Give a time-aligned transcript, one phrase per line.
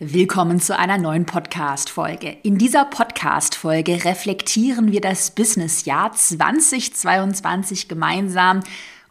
[0.00, 2.36] Willkommen zu einer neuen Podcast-Folge.
[2.44, 8.60] In dieser Podcast-Folge reflektieren wir das Business-Jahr 2022 gemeinsam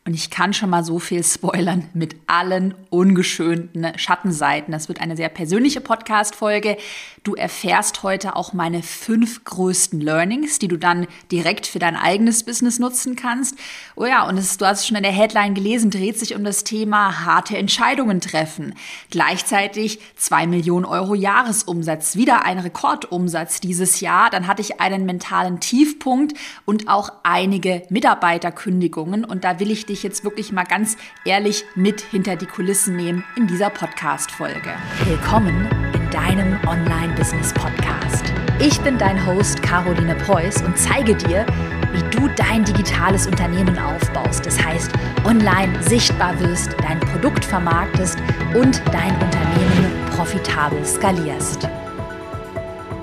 [0.08, 4.72] und ich kann schon mal so viel spoilern mit allen ungeschönten Schattenseiten.
[4.72, 6.78] Das wird eine sehr persönliche Podcast-Folge.
[7.26, 12.44] Du erfährst heute auch meine fünf größten Learnings, die du dann direkt für dein eigenes
[12.44, 13.58] Business nutzen kannst.
[13.98, 16.46] Oh ja, und es, du hast es schon in der Headline gelesen, dreht sich um
[16.46, 18.76] das Thema harte Entscheidungen treffen.
[19.12, 24.30] Gleichzeitig zwei Millionen Euro Jahresumsatz, wieder ein Rekordumsatz dieses Jahr.
[24.30, 29.26] Dann hatte ich einen mentalen Tiefpunkt und auch einige Mitarbeiterkündigungen.
[29.26, 33.24] Und da will ich dich jetzt wirklich mal ganz ehrlich mit hinter die Kulissen nehmen
[33.36, 34.74] in dieser Podcast-Folge.
[35.06, 38.34] Willkommen in deinem Online-Business-Podcast.
[38.60, 41.46] Ich bin dein Host Caroline Preuß und zeige dir,
[41.94, 44.46] wie du dein digitales Unternehmen aufbaust.
[44.46, 44.92] Das heißt,
[45.26, 48.18] online sichtbar wirst, dein Produkt vermarktest
[48.54, 51.68] und dein Unternehmen profitabel skalierst.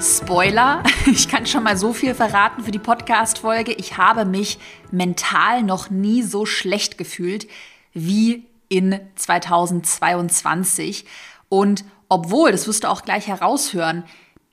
[0.01, 3.73] Spoiler, ich kann schon mal so viel verraten für die Podcast-Folge.
[3.73, 4.59] Ich habe mich
[4.91, 7.47] mental noch nie so schlecht gefühlt
[7.93, 11.05] wie in 2022.
[11.49, 14.05] Und obwohl, das wirst du auch gleich heraushören,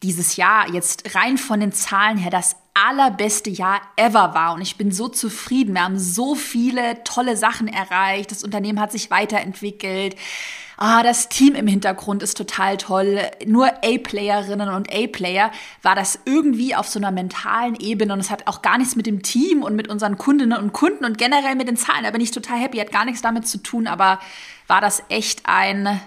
[0.04, 4.54] dieses Jahr jetzt rein von den Zahlen her das allerbeste Jahr ever war.
[4.54, 5.76] Und ich bin so zufrieden.
[5.76, 8.32] Wir haben so viele tolle Sachen erreicht.
[8.32, 10.16] Das Unternehmen hat sich weiterentwickelt.
[10.78, 13.20] Ah, das Team im Hintergrund ist total toll.
[13.46, 15.52] Nur A-Playerinnen und A-Player
[15.84, 18.14] war das irgendwie auf so einer mentalen Ebene.
[18.14, 21.06] Und es hat auch gar nichts mit dem Team und mit unseren Kundinnen und Kunden
[21.06, 22.04] und generell mit den Zahlen.
[22.04, 22.80] Da bin ich total happy.
[22.80, 23.86] Hat gar nichts damit zu tun.
[23.86, 24.20] Aber
[24.68, 26.02] war das echt ein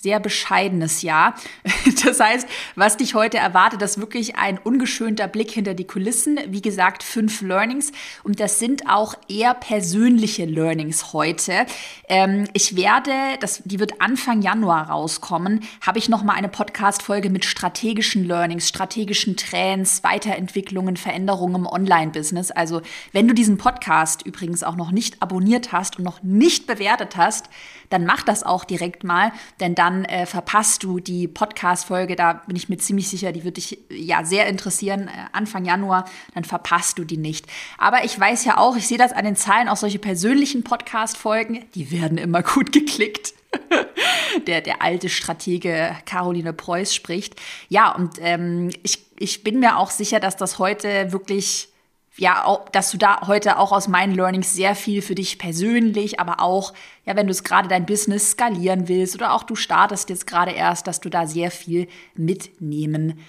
[0.00, 1.34] sehr bescheidenes Jahr.
[2.04, 2.46] Das heißt,
[2.76, 6.38] was dich heute erwartet, ist wirklich ein ungeschönter Blick hinter die Kulissen.
[6.48, 11.66] Wie gesagt, fünf Learnings und das sind auch eher persönliche Learnings heute.
[12.08, 17.30] Ähm, ich werde, das, die wird Anfang Januar rauskommen, habe ich noch mal eine Podcast-Folge
[17.30, 22.50] mit strategischen Learnings, strategischen Trends, Weiterentwicklungen, Veränderungen im Online-Business.
[22.50, 27.16] Also, wenn du diesen Podcast übrigens auch noch nicht abonniert hast und noch nicht bewertet
[27.16, 27.48] hast,
[27.90, 32.56] dann mach das auch direkt mal, denn dann äh, verpasst du die Podcast-Folge, da bin
[32.56, 36.04] ich mir ziemlich sicher, die wird dich ja sehr interessieren, äh, Anfang Januar,
[36.34, 37.46] dann verpasst du die nicht.
[37.78, 41.64] Aber ich weiß ja auch, ich sehe das an den Zahlen, auch solche persönlichen Podcast-Folgen,
[41.74, 43.34] die werden immer gut geklickt.
[44.46, 47.36] der, der alte Stratege Caroline Preuß spricht.
[47.70, 51.70] Ja, und ähm, ich, ich bin mir auch sicher, dass das heute wirklich
[52.18, 56.40] ja, dass du da heute auch aus meinen Learnings sehr viel für dich persönlich, aber
[56.40, 56.74] auch,
[57.06, 60.50] ja, wenn du es gerade dein Business skalieren willst oder auch du startest jetzt gerade
[60.50, 63.20] erst, dass du da sehr viel mitnehmen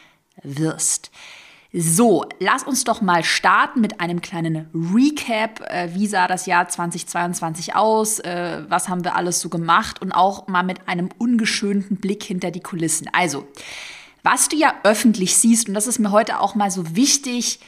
[0.41, 1.11] wirst.
[1.71, 5.61] So, lass uns doch mal starten mit einem kleinen Recap.
[5.69, 8.17] Äh, wie sah das Jahr 2022 aus?
[8.17, 10.01] Äh, was haben wir alles so gemacht?
[10.01, 13.07] Und auch mal mit einem ungeschönten Blick hinter die Kulissen.
[13.13, 13.47] Also,
[14.23, 17.59] was du ja öffentlich siehst, und das ist mir heute auch mal so wichtig,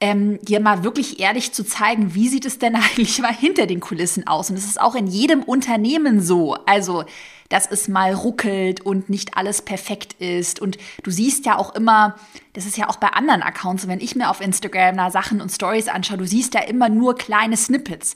[0.00, 3.80] ähm, dir mal wirklich ehrlich zu zeigen, wie sieht es denn eigentlich mal hinter den
[3.80, 4.50] Kulissen aus?
[4.50, 6.54] Und es ist auch in jedem Unternehmen so.
[6.66, 7.04] Also,
[7.48, 10.60] dass es mal ruckelt und nicht alles perfekt ist.
[10.60, 12.16] Und du siehst ja auch immer,
[12.52, 15.50] das ist ja auch bei anderen Accounts, wenn ich mir auf Instagram da Sachen und
[15.50, 18.14] Stories anschaue, du siehst ja immer nur kleine Snippets.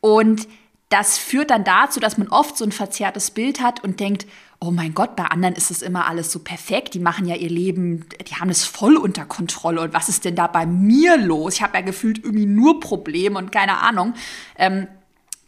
[0.00, 0.46] Und
[0.90, 4.26] das führt dann dazu, dass man oft so ein verzerrtes Bild hat und denkt,
[4.64, 6.94] oh mein Gott, bei anderen ist es immer alles so perfekt.
[6.94, 9.82] Die machen ja ihr Leben, die haben es voll unter Kontrolle.
[9.82, 11.54] Und was ist denn da bei mir los?
[11.54, 14.14] Ich habe ja gefühlt irgendwie nur Probleme und keine Ahnung.
[14.56, 14.88] Ähm,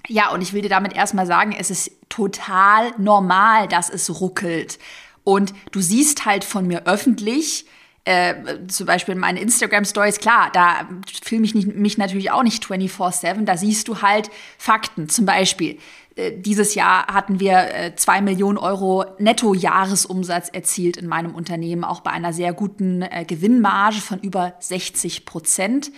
[0.07, 4.79] ja, und ich will dir damit erstmal sagen, es ist total normal, dass es ruckelt.
[5.25, 7.67] Und du siehst halt von mir öffentlich,
[8.05, 8.35] äh,
[8.69, 10.89] zum Beispiel in meinen Instagram-Stories, klar, da
[11.25, 15.09] filme ich nicht, mich natürlich auch nicht 24-7, da siehst du halt Fakten.
[15.09, 15.79] Zum Beispiel,
[16.17, 22.11] dieses Jahr hatten wir äh, zwei Millionen Euro Netto-Jahresumsatz erzielt in meinem Unternehmen, auch bei
[22.11, 25.93] einer sehr guten äh, Gewinnmarge von über 60 Prozent.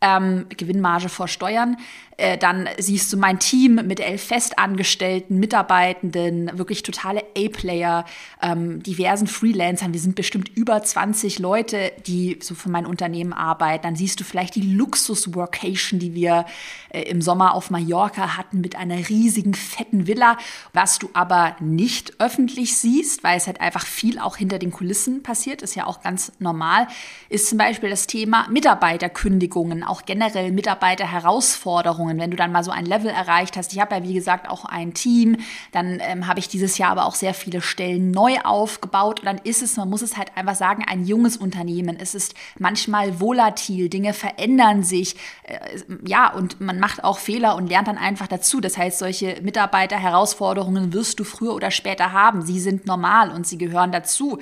[0.00, 1.78] Ähm, Gewinnmarge vor Steuern.
[2.18, 8.06] Äh, dann siehst du mein Team mit elf Festangestellten, Mitarbeitenden, wirklich totale A-Player,
[8.40, 9.92] ähm, diversen Freelancern.
[9.92, 13.82] Wir sind bestimmt über 20 Leute, die so für mein Unternehmen arbeiten.
[13.82, 16.46] Dann siehst du vielleicht die Luxus-Workation, die wir
[16.88, 20.38] äh, im Sommer auf Mallorca hatten mit einer riesigen, fetten Villa.
[20.72, 25.22] Was du aber nicht öffentlich siehst, weil es halt einfach viel auch hinter den Kulissen
[25.22, 26.88] passiert, ist ja auch ganz normal,
[27.28, 32.70] ist zum Beispiel das Thema Mitarbeiterkündigungen, auch generell Mitarbeiterherausforderungen Herausforderungen, wenn du dann mal so
[32.70, 33.72] ein Level erreicht hast.
[33.72, 35.38] Ich habe ja, wie gesagt, auch ein Team.
[35.72, 39.20] Dann ähm, habe ich dieses Jahr aber auch sehr viele Stellen neu aufgebaut.
[39.20, 41.96] Und dann ist es, man muss es halt einfach sagen, ein junges Unternehmen.
[41.98, 45.16] Es ist manchmal volatil, Dinge verändern sich.
[45.44, 45.58] Äh,
[46.06, 48.60] ja, und man macht auch Fehler und lernt dann einfach dazu.
[48.60, 52.42] Das heißt, solche Mitarbeiterherausforderungen wirst du früher oder später haben.
[52.42, 54.38] Sie sind normal und sie gehören dazu.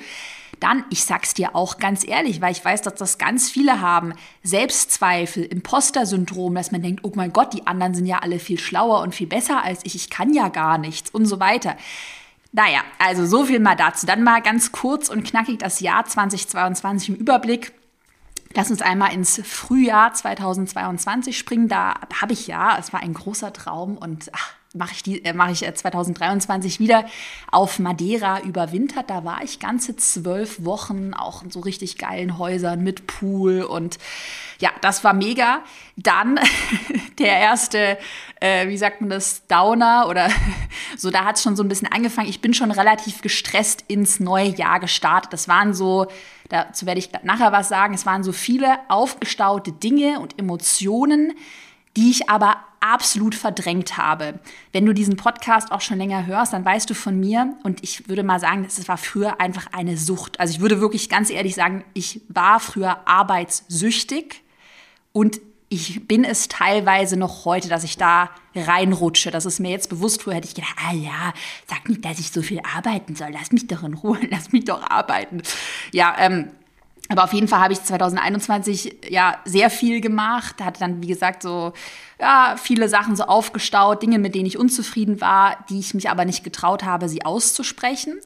[0.59, 4.13] Dann, ich sag's dir auch ganz ehrlich, weil ich weiß, dass das ganz viele haben,
[4.43, 9.01] Selbstzweifel, Imposter-Syndrom, dass man denkt, oh mein Gott, die anderen sind ja alle viel schlauer
[9.01, 11.75] und viel besser als ich, ich kann ja gar nichts und so weiter.
[12.51, 14.05] Naja, also so viel mal dazu.
[14.05, 17.73] Dann mal ganz kurz und knackig das Jahr 2022 im Überblick.
[18.53, 21.67] Lass uns einmal ins Frühjahr 2022 springen.
[21.67, 25.33] Da habe ich ja, es war ein großer Traum und ach, mache ich, die, äh,
[25.33, 27.05] mach ich 2023 äh, wieder
[27.51, 29.09] auf Madeira überwintert.
[29.09, 33.97] Da war ich ganze zwölf Wochen, auch in so richtig geilen Häusern mit Pool und
[34.59, 35.61] ja, das war mega.
[35.97, 36.39] Dann
[37.19, 37.97] der erste,
[38.39, 40.29] äh, wie sagt man das, Downer oder
[40.97, 42.29] so, da hat es schon so ein bisschen angefangen.
[42.29, 45.33] Ich bin schon relativ gestresst ins neue Jahr gestartet.
[45.33, 46.07] Das waren so,
[46.49, 51.33] dazu werde ich nachher was sagen, es waren so viele aufgestaute Dinge und Emotionen,
[51.97, 52.57] die ich aber
[52.93, 54.39] absolut verdrängt habe.
[54.71, 58.07] Wenn du diesen Podcast auch schon länger hörst, dann weißt du von mir und ich
[58.07, 60.39] würde mal sagen, es war früher einfach eine Sucht.
[60.39, 64.43] Also ich würde wirklich ganz ehrlich sagen, ich war früher arbeitssüchtig
[65.11, 65.39] und
[65.69, 69.31] ich bin es teilweise noch heute, dass ich da reinrutsche.
[69.31, 70.21] Das ist mir jetzt bewusst.
[70.21, 71.33] Früher hätte ich gedacht, ah ja,
[71.67, 73.29] sag nicht, dass ich so viel arbeiten soll.
[73.31, 75.41] Lass mich doch in Ruhe, lass mich doch arbeiten.
[75.91, 76.51] Ja, ähm,
[77.09, 81.43] aber auf jeden Fall habe ich 2021 ja sehr viel gemacht, hatte dann, wie gesagt,
[81.43, 81.73] so
[82.19, 86.25] ja, viele Sachen so aufgestaut, Dinge, mit denen ich unzufrieden war, die ich mich aber
[86.25, 88.19] nicht getraut habe, sie auszusprechen.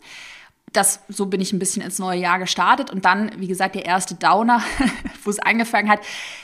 [0.72, 3.86] Das, so bin ich ein bisschen ins neue Jahr gestartet und dann, wie gesagt, der
[3.86, 4.62] erste Downer,
[5.24, 6.00] wo es angefangen hat.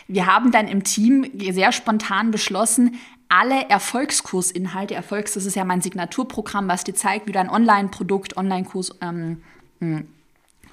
[0.07, 2.99] Wir haben dann im Team sehr spontan beschlossen,
[3.29, 8.37] alle Erfolgskursinhalte, Erfolgs, das ist ja mein Signaturprogramm, was dir zeigt, wie du ein Online-Produkt,
[8.37, 9.41] Online-Kurs ähm,
[9.79, 10.07] hm,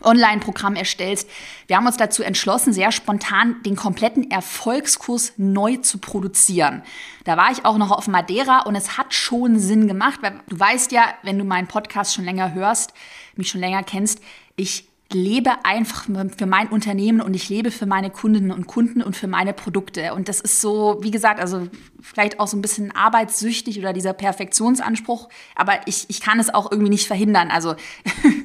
[0.04, 1.28] Online-Programm erstellst.
[1.66, 6.82] Wir haben uns dazu entschlossen, sehr spontan den kompletten Erfolgskurs neu zu produzieren.
[7.25, 10.58] Da war ich auch noch auf Madeira und es hat schon Sinn gemacht, weil du
[10.58, 12.93] weißt ja, wenn du meinen Podcast schon länger hörst,
[13.37, 14.20] mich schon länger kennst,
[14.56, 16.06] ich lebe einfach
[16.37, 20.14] für mein Unternehmen und ich lebe für meine Kundinnen und Kunden und für meine Produkte.
[20.14, 21.69] Und das ist so, wie gesagt, also
[22.00, 26.70] vielleicht auch so ein bisschen arbeitssüchtig oder dieser Perfektionsanspruch, aber ich, ich kann es auch
[26.70, 27.50] irgendwie nicht verhindern.
[27.50, 27.75] Also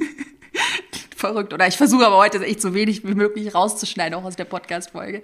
[1.17, 1.53] verrückt.
[1.53, 5.21] Oder ich versuche aber heute echt so wenig wie möglich rauszuschneiden, auch aus der Podcast-Folge.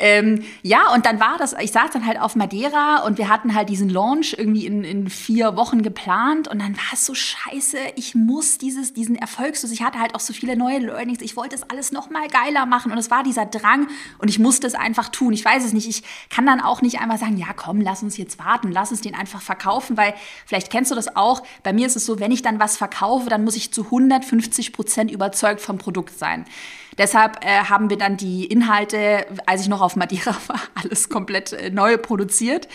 [0.00, 3.54] Ähm, ja, und dann war das, ich saß dann halt auf Madeira und wir hatten
[3.54, 7.78] halt diesen Launch irgendwie in, in vier Wochen geplant und dann war es so scheiße,
[7.96, 11.56] ich muss dieses, diesen Erfolgslos, ich hatte halt auch so viele neue Learnings, ich wollte
[11.56, 13.88] das alles noch mal geiler machen und es war dieser Drang
[14.18, 15.32] und ich musste es einfach tun.
[15.32, 18.16] Ich weiß es nicht, ich kann dann auch nicht einfach sagen, ja komm, lass uns
[18.16, 20.14] jetzt warten, lass uns den einfach verkaufen, weil
[20.46, 23.28] vielleicht kennst du das auch, bei mir ist es so, wenn ich dann was verkaufe,
[23.30, 26.44] dann muss ich zu 150 Prozent überzeugt vom Produkt sein.
[26.96, 31.52] Deshalb äh, haben wir dann die Inhalte, als ich noch auf Madeira war, alles komplett
[31.52, 32.68] äh, neu produziert.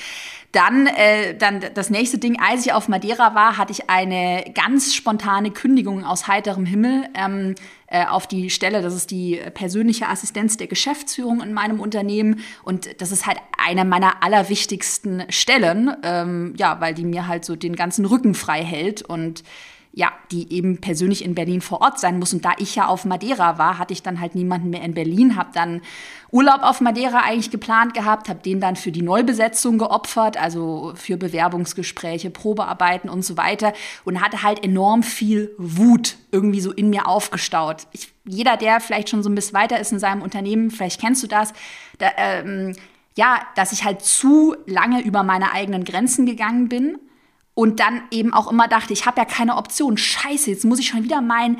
[0.53, 4.93] Dann, äh, dann das nächste Ding, als ich auf Madeira war, hatte ich eine ganz
[4.93, 7.55] spontane Kündigung aus heiterem Himmel ähm,
[7.87, 8.83] äh, auf die Stelle.
[8.83, 12.41] Das ist die persönliche Assistenz der Geschäftsführung in meinem Unternehmen.
[12.61, 17.55] Und das ist halt eine meiner allerwichtigsten Stellen, ähm, ja, weil die mir halt so
[17.55, 19.01] den ganzen Rücken frei hält.
[19.01, 19.43] Und
[19.95, 22.33] ja, die eben persönlich in Berlin vor Ort sein muss.
[22.33, 25.35] Und da ich ja auf Madeira war, hatte ich dann halt niemanden mehr in Berlin,
[25.35, 25.81] habe dann
[26.31, 31.15] Urlaub auf Madeira eigentlich geplant gehabt, habe den dann für die Neubesetzung geopfert, also für
[31.15, 33.73] Bewerbungsgespräche, Probearbeiten und so weiter
[34.03, 37.85] und hatte halt enorm viel Wut irgendwie so in mir aufgestaut.
[37.91, 41.21] Ich, jeder, der vielleicht schon so ein bisschen weiter ist in seinem Unternehmen, vielleicht kennst
[41.21, 41.53] du das,
[41.99, 42.75] da, ähm,
[43.15, 46.97] ja, dass ich halt zu lange über meine eigenen Grenzen gegangen bin
[47.55, 49.97] und dann eben auch immer dachte, ich habe ja keine Option.
[49.97, 51.59] Scheiße, jetzt muss ich schon wieder mein,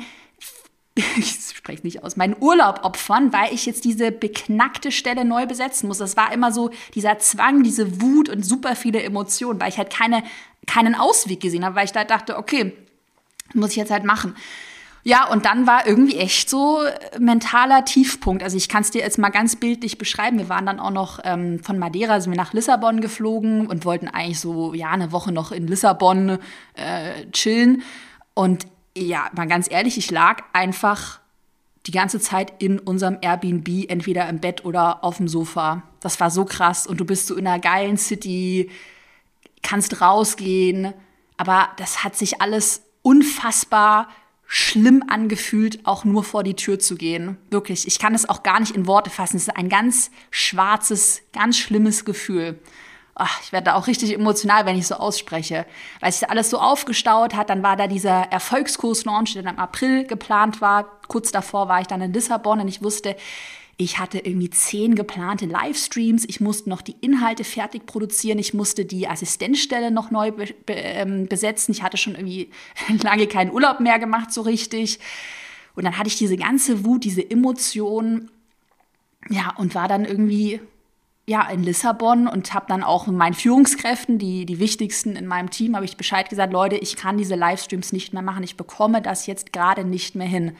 [1.16, 5.88] ich spreche nicht aus, meinen Urlaub opfern, weil ich jetzt diese beknackte Stelle neu besetzen
[5.88, 5.98] muss.
[5.98, 9.90] Das war immer so dieser Zwang, diese Wut und super viele Emotionen, weil ich halt
[9.90, 10.22] keine,
[10.66, 12.72] keinen Ausweg gesehen habe, weil ich da dachte, okay,
[13.52, 14.34] muss ich jetzt halt machen.
[15.06, 16.80] Ja, und dann war irgendwie echt so
[17.18, 18.42] mentaler Tiefpunkt.
[18.42, 20.38] Also ich kann es dir jetzt mal ganz bildlich beschreiben.
[20.38, 24.08] Wir waren dann auch noch ähm, von Madeira sind wir nach Lissabon geflogen und wollten
[24.08, 26.38] eigentlich so ja eine Woche noch in Lissabon
[26.72, 27.82] äh, chillen.
[28.32, 31.20] Und ja, mal ganz ehrlich, ich lag einfach
[31.86, 35.82] die ganze Zeit in unserem Airbnb, entweder im Bett oder auf dem Sofa.
[36.00, 36.86] Das war so krass.
[36.86, 38.70] Und du bist so in einer geilen City,
[39.62, 40.94] kannst rausgehen.
[41.36, 44.08] Aber das hat sich alles unfassbar
[44.54, 47.38] schlimm angefühlt, auch nur vor die Tür zu gehen.
[47.50, 49.36] Wirklich, ich kann es auch gar nicht in Worte fassen.
[49.36, 52.60] Es ist ein ganz schwarzes, ganz schlimmes Gefühl.
[53.16, 55.66] ach, ich werde da auch richtig emotional, wenn ich so ausspreche,
[55.98, 57.50] weil sich alles so aufgestaut hat.
[57.50, 61.00] Dann war da dieser Erfolgskurs-Launch, der dann im April geplant war.
[61.08, 63.16] Kurz davor war ich dann in Lissabon und ich wusste,
[63.76, 66.24] ich hatte irgendwie zehn geplante Livestreams.
[66.26, 68.38] Ich musste noch die Inhalte fertig produzieren.
[68.38, 71.72] Ich musste die Assistenzstelle noch neu be be ähm, besetzen.
[71.72, 72.50] Ich hatte schon irgendwie
[73.02, 75.00] lange keinen Urlaub mehr gemacht, so richtig.
[75.74, 78.30] Und dann hatte ich diese ganze Wut, diese Emotionen.
[79.28, 80.60] Ja, und war dann irgendwie
[81.26, 85.74] ja, in Lissabon und habe dann auch meinen Führungskräften, die, die wichtigsten in meinem Team,
[85.74, 89.26] habe ich Bescheid gesagt, Leute, ich kann diese Livestreams nicht mehr machen, ich bekomme das
[89.26, 90.54] jetzt gerade nicht mehr hin.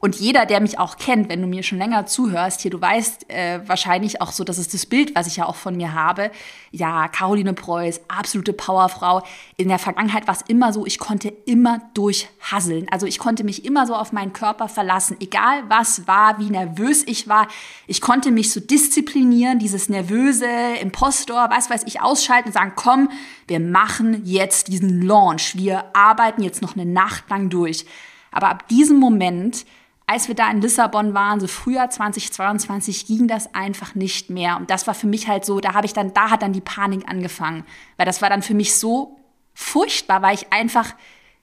[0.00, 3.28] Und jeder, der mich auch kennt, wenn du mir schon länger zuhörst, hier, du weißt
[3.28, 6.30] äh, wahrscheinlich auch so, das ist das Bild, was ich ja auch von mir habe.
[6.70, 9.22] Ja, Caroline Preuß, absolute Powerfrau.
[9.58, 12.86] In der Vergangenheit war es immer so, ich konnte immer durchhasseln.
[12.90, 17.06] Also ich konnte mich immer so auf meinen Körper verlassen, egal was war, wie nervös
[17.06, 17.46] ich war.
[17.86, 20.48] Ich konnte mich so disziplinieren, dieses nervöse
[20.80, 23.10] Impostor, was weiß ich, ausschalten und sagen, komm,
[23.46, 25.56] wir machen jetzt diesen Launch.
[25.56, 27.84] Wir arbeiten jetzt noch eine Nacht lang durch.
[28.30, 29.66] Aber ab diesem Moment
[30.10, 34.56] als wir da in Lissabon waren, so Frühjahr 2022, ging das einfach nicht mehr.
[34.56, 36.60] Und das war für mich halt so, da habe ich dann, da hat dann die
[36.60, 37.64] Panik angefangen.
[37.96, 39.20] Weil das war dann für mich so
[39.54, 40.96] furchtbar, weil ich einfach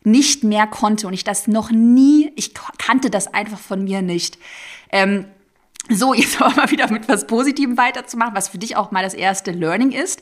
[0.04, 4.38] nicht mehr konnte und ich das noch nie, ich kannte das einfach von mir nicht.
[4.92, 5.28] Ähm,
[5.88, 9.14] so, jetzt aber mal wieder mit was Positivem weiterzumachen, was für dich auch mal das
[9.14, 10.22] erste Learning ist.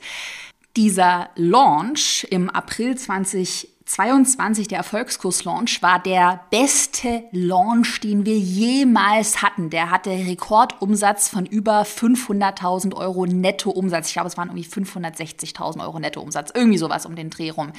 [0.75, 9.43] Dieser Launch im April 2022 22, der Erfolgskurs-Launch, war der beste Launch, den wir jemals
[9.43, 9.69] hatten.
[9.69, 14.07] Der hatte Rekordumsatz von über 500.000 Euro Nettoumsatz.
[14.07, 16.51] Ich glaube, es waren irgendwie 560.000 Euro Nettoumsatz.
[16.55, 17.73] Irgendwie sowas um den Dreh rum.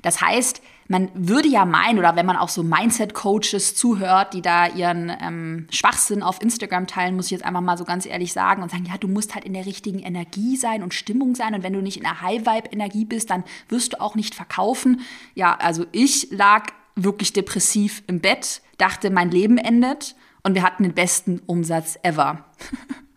[0.00, 4.66] Das heißt, man würde ja meinen, oder wenn man auch so Mindset-Coaches zuhört, die da
[4.66, 8.60] ihren ähm, Schwachsinn auf Instagram teilen, muss ich jetzt einfach mal so ganz ehrlich sagen
[8.60, 11.54] und sagen, ja, du musst halt in der richtigen Energie sein und Stimmung sein.
[11.54, 15.02] Und wenn du nicht in der High-Vibe-Energie bist, dann wirst du auch nicht verkaufen.
[15.36, 20.82] Ja, also ich lag wirklich depressiv im Bett, dachte, mein Leben endet und wir hatten
[20.82, 22.46] den besten Umsatz ever.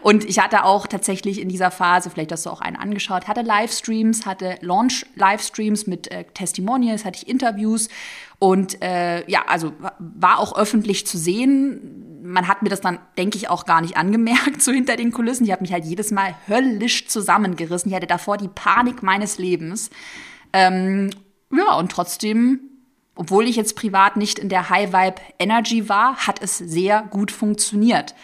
[0.00, 3.42] Und ich hatte auch tatsächlich in dieser Phase, vielleicht hast du auch einen angeschaut, hatte
[3.42, 7.88] Livestreams, hatte Launch-Livestreams mit äh, Testimonials, hatte ich Interviews
[8.38, 12.22] und äh, ja, also war auch öffentlich zu sehen.
[12.22, 15.44] Man hat mir das dann, denke ich, auch gar nicht angemerkt, so hinter den Kulissen.
[15.44, 17.90] Ich habe mich halt jedes Mal höllisch zusammengerissen.
[17.90, 19.90] Ich hatte davor die Panik meines Lebens.
[20.52, 21.10] Ähm,
[21.52, 22.60] ja, und trotzdem
[23.20, 27.30] obwohl ich jetzt privat nicht in der High Vibe Energy war, hat es sehr gut
[27.30, 28.14] funktioniert.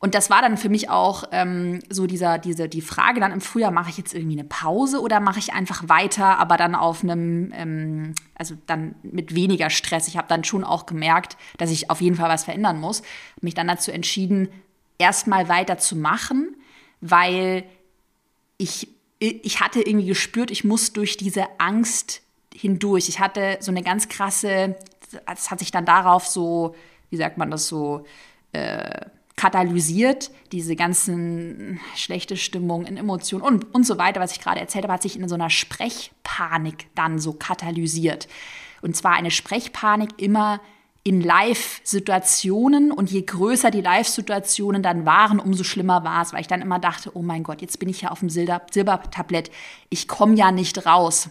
[0.00, 3.40] Und das war dann für mich auch ähm, so dieser, diese, die Frage dann im
[3.40, 7.02] Frühjahr, mache ich jetzt irgendwie eine Pause oder mache ich einfach weiter, aber dann auf
[7.02, 10.06] einem, ähm, also dann mit weniger Stress.
[10.06, 13.02] Ich habe dann schon auch gemerkt, dass ich auf jeden Fall was verändern muss.
[13.40, 14.48] Mich dann dazu entschieden,
[14.98, 16.56] erstmal weiter zu machen,
[17.00, 17.64] weil
[18.56, 18.88] ich,
[19.18, 22.22] ich hatte irgendwie gespürt, ich muss durch diese Angst
[22.54, 23.08] hindurch.
[23.08, 24.76] Ich hatte so eine ganz krasse,
[25.26, 26.74] das hat sich dann darauf so,
[27.10, 28.04] wie sagt man das so,
[28.52, 29.06] äh,
[29.38, 34.82] katalysiert, diese ganzen schlechte Stimmung in Emotionen und, und so weiter, was ich gerade erzählt
[34.84, 38.28] habe, hat sich in so einer Sprechpanik dann so katalysiert.
[38.82, 40.60] Und zwar eine Sprechpanik immer
[41.04, 46.48] in Live-Situationen und je größer die Live-Situationen dann waren, umso schlimmer war es, weil ich
[46.48, 49.52] dann immer dachte, oh mein Gott, jetzt bin ich ja auf dem Silber Silbertablett,
[49.88, 51.30] ich komme ja nicht raus.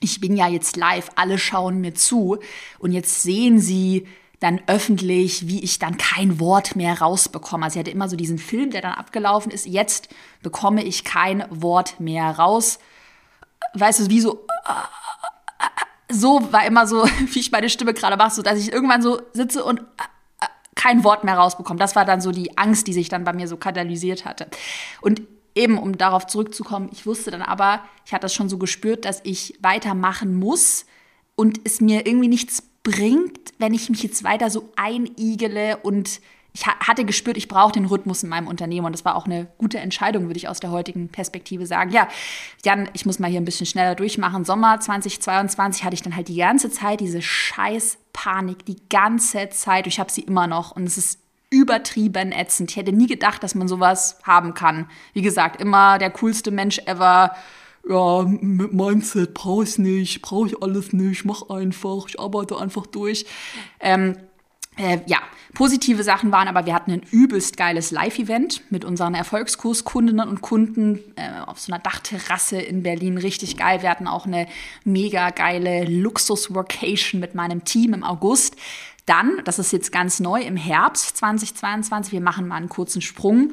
[0.00, 2.38] Ich bin ja jetzt live, alle schauen mir zu
[2.78, 4.06] und jetzt sehen sie,
[4.40, 7.64] dann öffentlich, wie ich dann kein Wort mehr rausbekomme.
[7.64, 9.66] Also ich hatte immer so diesen Film, der dann abgelaufen ist.
[9.66, 10.08] Jetzt
[10.42, 12.78] bekomme ich kein Wort mehr raus.
[13.74, 14.46] Weißt du, wie so
[16.08, 19.20] so war immer so, wie ich meine Stimme gerade mache, so dass ich irgendwann so
[19.32, 19.82] sitze und
[20.74, 21.78] kein Wort mehr rausbekomme.
[21.78, 24.46] Das war dann so die Angst, die sich dann bei mir so katalysiert hatte.
[25.00, 25.22] Und
[25.54, 29.20] eben, um darauf zurückzukommen, ich wusste dann aber, ich hatte das schon so gespürt, dass
[29.24, 30.84] ich weitermachen muss
[31.34, 36.20] und es mir irgendwie nichts bringt, wenn ich mich jetzt weiter so einigele und
[36.52, 39.48] ich hatte gespürt, ich brauche den Rhythmus in meinem Unternehmen und das war auch eine
[39.58, 41.90] gute Entscheidung, würde ich aus der heutigen Perspektive sagen.
[41.90, 42.08] Ja,
[42.64, 44.44] Jan, ich muss mal hier ein bisschen schneller durchmachen.
[44.44, 49.88] Sommer 2022 hatte ich dann halt die ganze Zeit diese scheiß Panik, die ganze Zeit.
[49.88, 51.18] Ich habe sie immer noch und es ist
[51.50, 52.70] übertrieben ätzend.
[52.70, 54.88] Ich hätte nie gedacht, dass man sowas haben kann.
[55.12, 57.34] Wie gesagt, immer der coolste Mensch ever
[57.88, 62.86] ja, mit Mindset brauche ich nicht, brauche ich alles nicht, mach einfach, ich arbeite einfach
[62.86, 63.26] durch.
[63.80, 64.16] Ähm,
[64.76, 65.18] äh, ja,
[65.54, 70.98] positive Sachen waren aber, wir hatten ein übelst geiles Live-Event mit unseren Erfolgskurskundinnen und Kunden
[71.16, 73.16] äh, auf so einer Dachterrasse in Berlin.
[73.16, 73.80] Richtig geil.
[73.82, 74.46] Wir hatten auch eine
[74.84, 78.56] mega geile Luxus-Workation mit meinem Team im August.
[79.06, 83.52] Dann, das ist jetzt ganz neu, im Herbst 2022, wir machen mal einen kurzen Sprung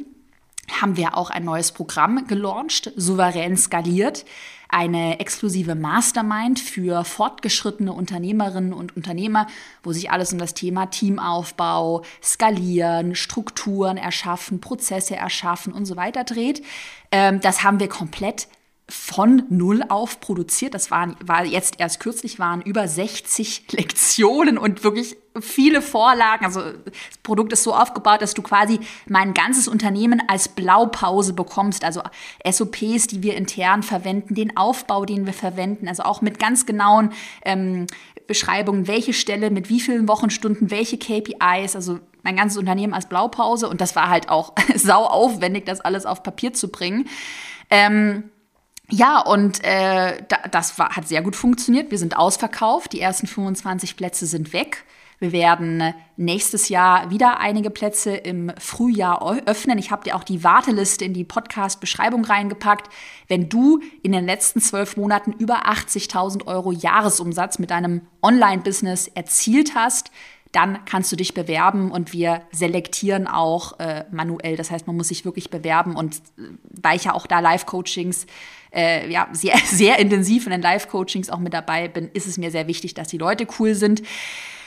[0.72, 4.26] haben wir auch ein neues Programm gelauncht, souverän skaliert
[4.74, 9.48] eine exklusive Mastermind für fortgeschrittene Unternehmerinnen und Unternehmer,
[9.84, 16.24] wo sich alles um das Thema Teamaufbau, Skalieren, Strukturen erschaffen, Prozesse erschaffen und so weiter
[16.24, 16.64] dreht.
[17.12, 18.48] Ähm, das haben wir komplett
[18.94, 20.76] von null auf produziert.
[20.76, 26.46] Das waren, war jetzt erst kürzlich, waren über 60 Lektionen und wirklich viele Vorlagen.
[26.46, 31.84] Also das Produkt ist so aufgebaut, dass du quasi mein ganzes Unternehmen als Blaupause bekommst.
[31.84, 32.04] Also
[32.48, 35.88] SOPs, die wir intern verwenden, den Aufbau, den wir verwenden.
[35.88, 37.88] Also auch mit ganz genauen ähm,
[38.28, 41.76] Beschreibungen, welche Stelle mit wie vielen Wochenstunden, welche KPIs.
[41.76, 43.68] Also mein ganzes Unternehmen als Blaupause.
[43.68, 47.10] Und das war halt auch sau aufwendig, das alles auf Papier zu bringen.
[47.72, 48.30] Ähm,
[48.90, 50.22] ja, und äh,
[50.52, 51.90] das war, hat sehr gut funktioniert.
[51.92, 52.94] Wir sind ausverkauft.
[52.94, 54.84] Die ersten 25 Plätze sind weg.
[55.20, 59.78] Wir werden nächstes Jahr wieder einige Plätze im Frühjahr öffnen.
[59.78, 62.94] Ich habe dir auch die Warteliste in die Podcast-Beschreibung reingepackt.
[63.30, 69.76] Wenn du in den letzten zwölf Monaten über 80.000 Euro Jahresumsatz mit deinem Online-Business erzielt
[69.76, 70.12] hast,
[70.54, 74.56] dann kannst du dich bewerben und wir selektieren auch äh, manuell.
[74.56, 76.44] Das heißt, man muss sich wirklich bewerben und äh,
[76.82, 78.26] weil ich ja auch da Live-Coachings
[78.74, 82.52] äh, ja, sehr, sehr intensiv in den Live-Coachings auch mit dabei bin, ist es mir
[82.52, 84.04] sehr wichtig, dass die Leute cool sind.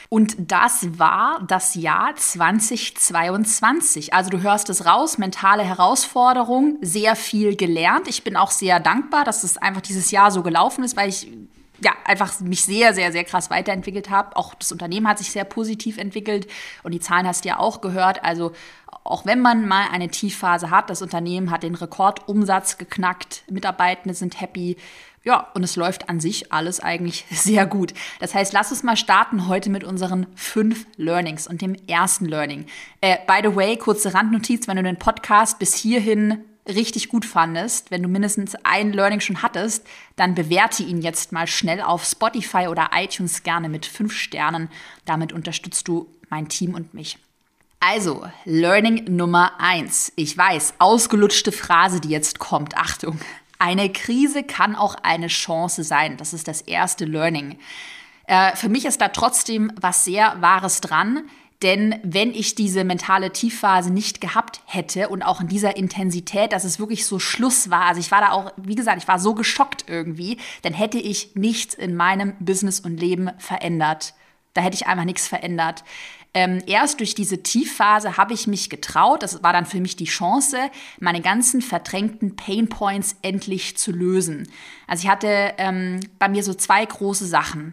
[0.09, 4.15] Und das war das Jahr 2022.
[4.15, 8.07] Also du hörst es raus, mentale Herausforderung, sehr viel gelernt.
[8.09, 11.27] Ich bin auch sehr dankbar, dass es einfach dieses Jahr so gelaufen ist, weil ich
[11.81, 14.37] ja, einfach mich sehr, sehr, sehr krass weiterentwickelt habe.
[14.37, 16.47] Auch das Unternehmen hat sich sehr positiv entwickelt
[16.83, 18.25] und die Zahlen hast du ja auch gehört.
[18.25, 18.53] Also
[19.05, 24.41] auch wenn man mal eine Tiefphase hat, das Unternehmen hat den Rekordumsatz geknackt, Mitarbeitende sind
[24.41, 24.77] happy.
[25.23, 27.95] Ja, und es läuft an sich alles eigentlich sehr gut.
[28.21, 32.67] Das heißt, lass uns mal starten heute mit unseren fünf Learnings und dem ersten Learning.
[33.01, 37.91] Äh, by the way, kurze Randnotiz, wenn du den Podcast bis hierhin richtig gut fandest,
[37.91, 42.69] wenn du mindestens ein Learning schon hattest, dann bewerte ihn jetzt mal schnell auf Spotify
[42.69, 44.69] oder iTunes gerne mit fünf Sternen.
[45.05, 47.19] Damit unterstützt du mein Team und mich.
[47.79, 50.13] Also, Learning Nummer eins.
[50.17, 52.77] Ich weiß, ausgelutschte Phrase, die jetzt kommt.
[52.77, 53.21] Achtung.
[53.59, 56.17] Eine Krise kann auch eine Chance sein.
[56.17, 57.59] Das ist das erste Learning.
[58.27, 61.29] Äh, für mich ist da trotzdem was sehr Wahres dran.
[61.63, 66.65] Denn wenn ich diese mentale Tiefphase nicht gehabt hätte und auch in dieser Intensität, dass
[66.65, 69.35] es wirklich so Schluss war, also ich war da auch, wie gesagt, ich war so
[69.35, 74.15] geschockt irgendwie, dann hätte ich nichts in meinem Business und Leben verändert.
[74.53, 75.83] Da hätte ich einfach nichts verändert.
[76.35, 80.05] Ähm, erst durch diese Tiefphase habe ich mich getraut, das war dann für mich die
[80.05, 84.47] Chance, meine ganzen verdrängten Pain Points endlich zu lösen.
[84.87, 87.73] Also ich hatte ähm, bei mir so zwei große Sachen.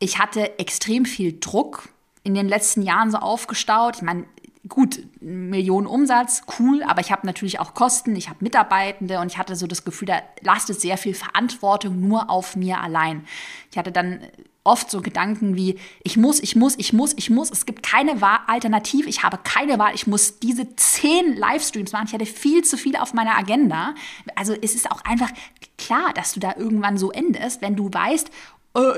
[0.00, 1.91] Ich hatte extrem viel Druck
[2.24, 3.96] in den letzten Jahren so aufgestaut.
[3.96, 4.24] Ich meine,
[4.68, 9.38] gut, Millionen Umsatz, cool, aber ich habe natürlich auch Kosten, ich habe Mitarbeitende und ich
[9.38, 13.24] hatte so das Gefühl, da lastet sehr viel Verantwortung nur auf mir allein.
[13.70, 14.20] Ich hatte dann
[14.64, 18.22] oft so Gedanken wie, ich muss, ich muss, ich muss, ich muss, es gibt keine
[18.46, 22.76] Alternative, ich habe keine Wahl, ich muss diese zehn Livestreams machen, ich hatte viel zu
[22.76, 23.94] viel auf meiner Agenda.
[24.36, 25.30] Also es ist auch einfach
[25.78, 28.30] klar, dass du da irgendwann so endest, wenn du weißt,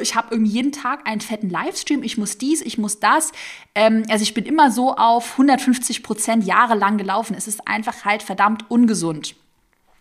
[0.01, 3.33] ich habe irgendwie jeden Tag einen fetten Livestream, ich muss dies, ich muss das.
[3.75, 7.35] Ähm, also ich bin immer so auf 150 Prozent jahrelang gelaufen.
[7.37, 9.35] Es ist einfach halt verdammt ungesund.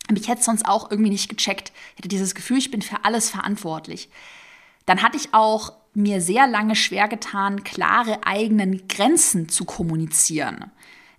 [0.10, 1.72] Und ich hätte sonst auch irgendwie nicht gecheckt.
[1.94, 4.10] Ich hatte dieses Gefühl, ich bin für alles verantwortlich.
[4.86, 10.72] Dann hatte ich auch mir sehr lange schwer getan, klare eigenen Grenzen zu kommunizieren.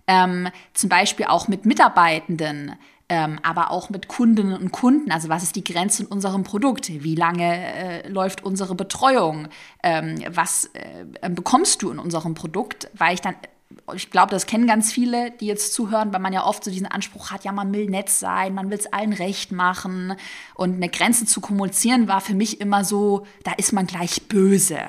[0.07, 2.75] Ähm, zum Beispiel auch mit Mitarbeitenden
[3.09, 5.11] ähm, aber auch mit Kundinnen und Kunden.
[5.11, 6.89] Also was ist die Grenze in unserem Produkt?
[6.89, 9.47] Wie lange äh, läuft unsere Betreuung?
[9.83, 12.89] Ähm, was äh, bekommst du in unserem Produkt?
[12.93, 13.35] Weil ich dann
[13.95, 16.87] ich glaube, das kennen ganz viele, die jetzt zuhören, weil man ja oft so diesen
[16.87, 20.15] Anspruch hat, ja, man will nett sein, man will es allen recht machen.
[20.53, 24.79] Und eine Grenze zu kommunizieren war für mich immer so, da ist man gleich böse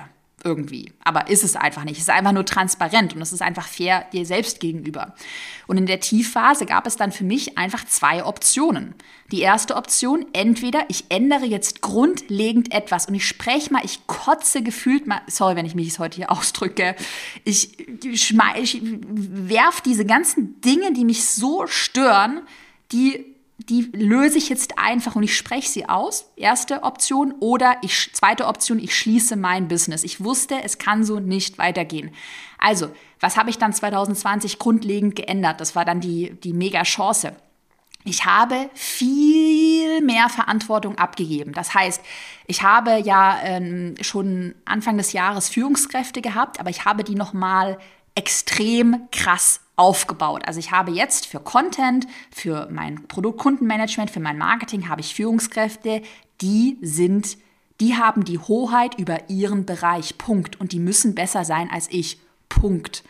[0.47, 0.93] irgendwie.
[1.03, 1.97] Aber ist es einfach nicht.
[1.97, 5.15] Es ist einfach nur transparent und es ist einfach fair dir selbst gegenüber.
[5.67, 8.95] Und in der Tiefphase gab es dann für mich einfach zwei Optionen.
[9.33, 14.63] Die erste Option, entweder ich ändere jetzt grundlegend etwas und ich spreche mal, ich kotze
[14.63, 16.95] gefühlt mal, sorry, wenn ich mich heute hier ausdrücke,
[17.45, 18.81] ich, ich, ich
[19.85, 22.43] diese ganzen Dinge, die mich so stören,
[22.93, 26.31] die die löse ich jetzt einfach und ich spreche sie aus.
[26.37, 27.35] Erste Option.
[27.40, 30.05] Oder ich, zweite Option, ich schließe mein Business.
[30.05, 32.11] Ich wusste, es kann so nicht weitergehen.
[32.59, 35.61] Also, was habe ich dann 2020 grundlegend geändert?
[35.61, 37.35] Das war dann die, die mega Chance.
[38.05, 41.53] Ich habe viel mehr Verantwortung abgegeben.
[41.53, 42.03] Das heißt,
[42.47, 47.79] ich habe ja ähm, schon Anfang des Jahres Führungskräfte gehabt, aber ich habe die nochmal
[48.14, 50.43] extrem krass aufgebaut.
[50.47, 56.03] Also ich habe jetzt für Content, für mein Produktkundenmanagement, für mein Marketing habe ich Führungskräfte,
[56.41, 57.39] die sind,
[57.81, 60.19] die haben die Hoheit über ihren Bereich.
[60.19, 60.59] Punkt.
[60.59, 62.19] Und die müssen besser sein als ich.
[62.49, 63.03] Punkt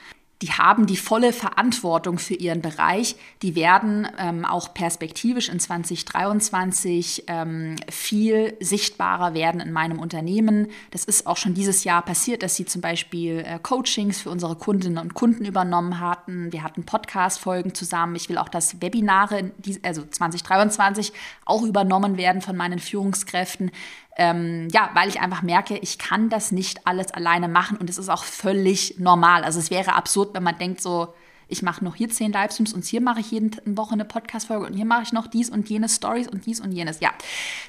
[0.43, 3.17] die haben die volle Verantwortung für ihren Bereich.
[3.41, 10.69] Die werden ähm, auch perspektivisch in 2023 ähm, viel sichtbarer werden in meinem Unternehmen.
[10.91, 14.57] Das ist auch schon dieses Jahr passiert, dass sie zum Beispiel äh, Coachings für unsere
[14.57, 16.53] Kundinnen und Kunden übernommen hatten.
[16.53, 18.15] Wir hatten Podcast-Folgen zusammen.
[18.15, 21.15] Ich will auch, dass Webinare, also 2023,
[21.47, 23.71] auch übernommen werden von meinen Führungskräften.
[24.17, 27.99] Ähm, ja, weil ich einfach merke, ich kann das nicht alles alleine machen und es
[27.99, 29.45] ist auch völlig normal.
[29.45, 31.13] Also es wäre absurd, wenn man denkt so,
[31.49, 34.75] ich mache noch hier zehn Livestreams und hier mache ich jede Woche eine Podcast-Folge und
[34.75, 37.01] hier mache ich noch dies und jenes Stories und dies und jenes.
[37.01, 37.11] Ja,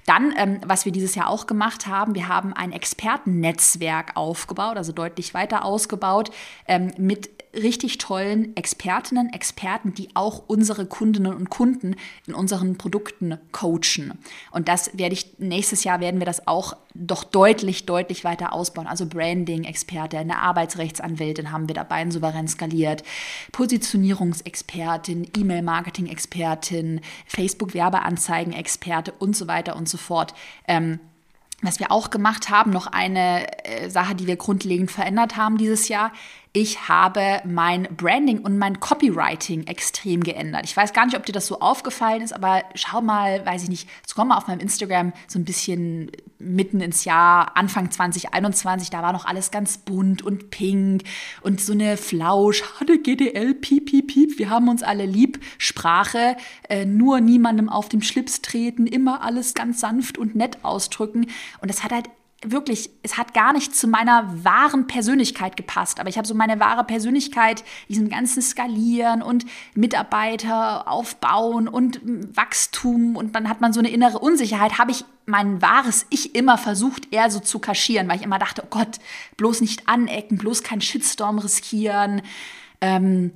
[0.06, 4.94] dann, ähm, was wir dieses Jahr auch gemacht haben, wir haben ein Expertennetzwerk aufgebaut, also
[4.94, 6.32] deutlich weiter ausgebaut,
[6.68, 13.38] ähm, mit richtig tollen Expertinnen, Experten, die auch unsere Kundinnen und Kunden in unseren Produkten
[13.52, 14.18] coachen.
[14.52, 18.88] Und das werde ich, nächstes Jahr werden wir das auch doch deutlich, deutlich weiter ausbauen.
[18.88, 23.04] Also Branding-Experte, eine Arbeitsrechtsanwältin haben wir dabei ein souverän skaliert,
[23.52, 30.34] Positionierungsexpertin, E-Mail-Marketing-Expertin, Facebook-Werbeanzeigen-Experte und so weiter und so fort.
[30.68, 31.00] Ähm,
[31.64, 35.88] was wir auch gemacht haben, noch eine äh, Sache, die wir grundlegend verändert haben dieses
[35.88, 36.12] Jahr,
[36.60, 40.66] ich habe mein Branding und mein Copywriting extrem geändert.
[40.66, 43.70] Ich weiß gar nicht, ob dir das so aufgefallen ist, aber schau mal, weiß ich
[43.70, 49.04] nicht, komm mal auf meinem Instagram so ein bisschen mitten ins Jahr, Anfang 2021, da
[49.04, 51.04] war noch alles ganz bunt und pink
[51.42, 56.38] und so eine Flausch, eine GDL, piep, piep, piep, wir haben uns alle lieb, Sprache,
[56.70, 61.28] äh, nur niemandem auf dem Schlips treten, immer alles ganz sanft und nett ausdrücken
[61.62, 62.10] und das hat halt
[62.44, 66.00] wirklich, es hat gar nicht zu meiner wahren Persönlichkeit gepasst.
[66.00, 72.00] Aber ich habe so meine wahre Persönlichkeit, diesen ganzen Skalieren und Mitarbeiter aufbauen und
[72.36, 76.58] Wachstum und dann hat man so eine innere Unsicherheit, habe ich mein wahres Ich immer
[76.58, 79.00] versucht, eher so zu kaschieren, weil ich immer dachte, oh Gott,
[79.36, 82.22] bloß nicht anecken, bloß keinen Shitstorm riskieren.
[82.82, 83.32] Ähm,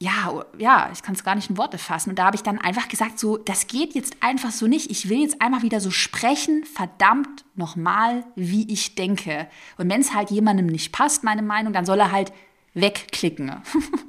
[0.00, 2.10] ja, ja, ich kann es gar nicht in Worte fassen.
[2.10, 4.90] Und da habe ich dann einfach gesagt, so, das geht jetzt einfach so nicht.
[4.90, 9.48] Ich will jetzt einfach wieder so sprechen, verdammt nochmal, wie ich denke.
[9.76, 12.32] Und wenn es halt jemandem nicht passt, meine Meinung, dann soll er halt
[12.74, 13.56] wegklicken.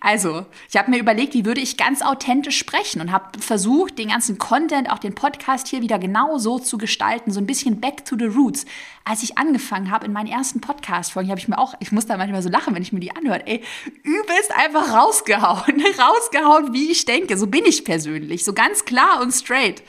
[0.00, 4.08] Also, ich habe mir überlegt, wie würde ich ganz authentisch sprechen und habe versucht, den
[4.08, 8.04] ganzen Content, auch den Podcast hier wieder genau so zu gestalten, so ein bisschen back
[8.04, 8.66] to the roots.
[9.04, 12.16] Als ich angefangen habe in meinen ersten Podcast-Folgen, habe ich mir auch, ich muss da
[12.16, 13.62] manchmal so lachen, wenn ich mir die anhöre, ey,
[14.02, 17.38] übelst einfach rausgehauen, rausgehauen, wie ich denke.
[17.38, 19.82] So bin ich persönlich, so ganz klar und straight.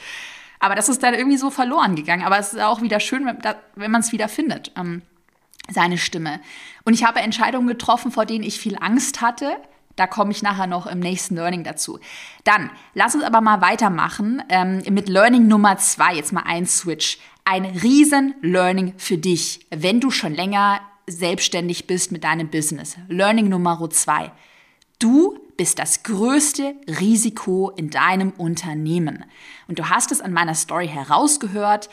[0.59, 2.23] Aber das ist dann irgendwie so verloren gegangen.
[2.23, 3.25] Aber es ist auch wieder schön,
[3.75, 4.71] wenn, man es wieder findet.
[4.77, 5.01] Ähm,
[5.69, 6.39] seine Stimme.
[6.83, 9.57] Und ich habe Entscheidungen getroffen, vor denen ich viel Angst hatte.
[9.95, 11.99] Da komme ich nachher noch im nächsten Learning dazu.
[12.43, 16.15] Dann, lass uns aber mal weitermachen ähm, mit Learning Nummer zwei.
[16.15, 17.17] Jetzt mal ein Switch.
[17.45, 22.97] Ein riesen Learning für dich, wenn du schon länger selbstständig bist mit deinem Business.
[23.07, 24.31] Learning Nummer zwei.
[24.99, 29.25] Du bist das größte Risiko in deinem Unternehmen.
[29.67, 31.89] Und du hast es an meiner Story herausgehört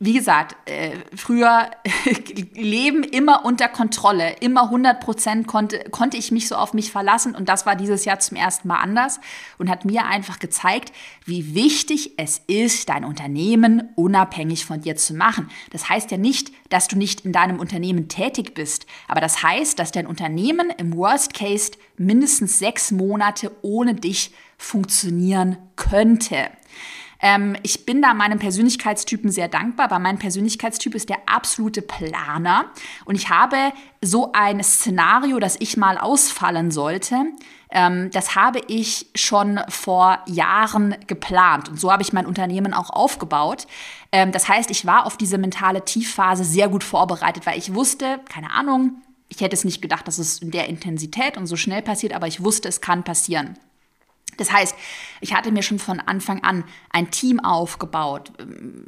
[0.00, 1.70] wie gesagt, äh, früher
[2.54, 7.34] Leben immer unter Kontrolle, immer 100 Prozent konnte, konnte ich mich so auf mich verlassen
[7.34, 9.20] und das war dieses Jahr zum ersten Mal anders
[9.58, 10.92] und hat mir einfach gezeigt,
[11.24, 15.48] wie wichtig es ist, dein Unternehmen unabhängig von dir zu machen.
[15.70, 19.78] Das heißt ja nicht, dass du nicht in deinem Unternehmen tätig bist, aber das heißt,
[19.78, 26.50] dass dein Unternehmen im Worst Case mindestens sechs Monate ohne dich funktionieren könnte.
[27.20, 32.66] Ähm, ich bin da meinem Persönlichkeitstypen sehr dankbar, weil mein Persönlichkeitstyp ist der absolute Planer.
[33.04, 37.24] Und ich habe so ein Szenario, dass ich mal ausfallen sollte.
[37.70, 41.68] Ähm, das habe ich schon vor Jahren geplant.
[41.68, 43.66] Und so habe ich mein Unternehmen auch aufgebaut.
[44.12, 48.20] Ähm, das heißt, ich war auf diese mentale Tiefphase sehr gut vorbereitet, weil ich wusste,
[48.28, 51.82] keine Ahnung, ich hätte es nicht gedacht, dass es in der Intensität und so schnell
[51.82, 53.58] passiert, aber ich wusste, es kann passieren.
[54.36, 54.74] Das heißt,
[55.20, 58.32] ich hatte mir schon von Anfang an ein Team aufgebaut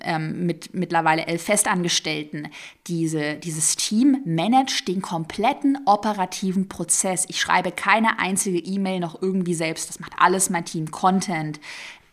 [0.03, 2.49] ähm, mit mittlerweile elf Festangestellten.
[2.87, 7.25] Diese, dieses Team managt den kompletten operativen Prozess.
[7.29, 9.89] Ich schreibe keine einzige E-Mail noch irgendwie selbst.
[9.89, 10.91] Das macht alles mein Team.
[10.91, 11.61] Content,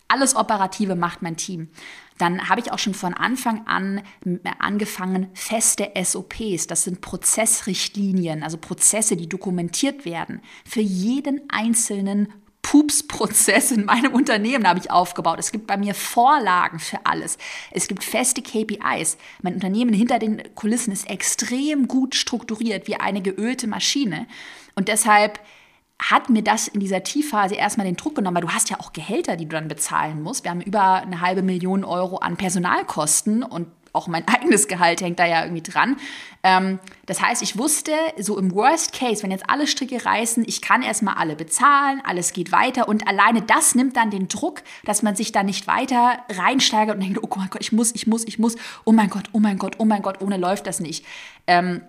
[0.07, 1.69] alles Operative macht mein Team.
[2.17, 4.01] Dann habe ich auch schon von Anfang an
[4.59, 12.31] angefangen, feste SOPs, das sind Prozessrichtlinien, also Prozesse, die dokumentiert werden, für jeden einzelnen
[12.63, 15.37] Pupsprozess in meinem Unternehmen habe ich aufgebaut.
[15.37, 17.37] Es gibt bei mir Vorlagen für alles.
[17.69, 19.17] Es gibt feste KPIs.
[19.43, 24.25] Mein Unternehmen hinter den Kulissen ist extrem gut strukturiert, wie eine geölte Maschine.
[24.73, 25.39] Und deshalb
[26.01, 28.93] hat mir das in dieser Tiefphase erstmal den Druck genommen, weil du hast ja auch
[28.93, 30.43] Gehälter, die du dann bezahlen musst.
[30.43, 35.19] Wir haben über eine halbe Million Euro an Personalkosten und auch mein eigenes Gehalt hängt
[35.19, 35.95] da ja irgendwie dran.
[36.43, 40.61] Ähm, das heißt, ich wusste, so im Worst Case, wenn jetzt alle Stricke reißen, ich
[40.61, 45.03] kann erstmal alle bezahlen, alles geht weiter und alleine das nimmt dann den Druck, dass
[45.03, 48.25] man sich da nicht weiter reinsteigert und denkt, oh mein Gott, ich muss, ich muss,
[48.25, 51.05] ich muss, oh mein Gott, oh mein Gott, oh mein Gott, ohne läuft das nicht.
[51.47, 51.81] Ähm,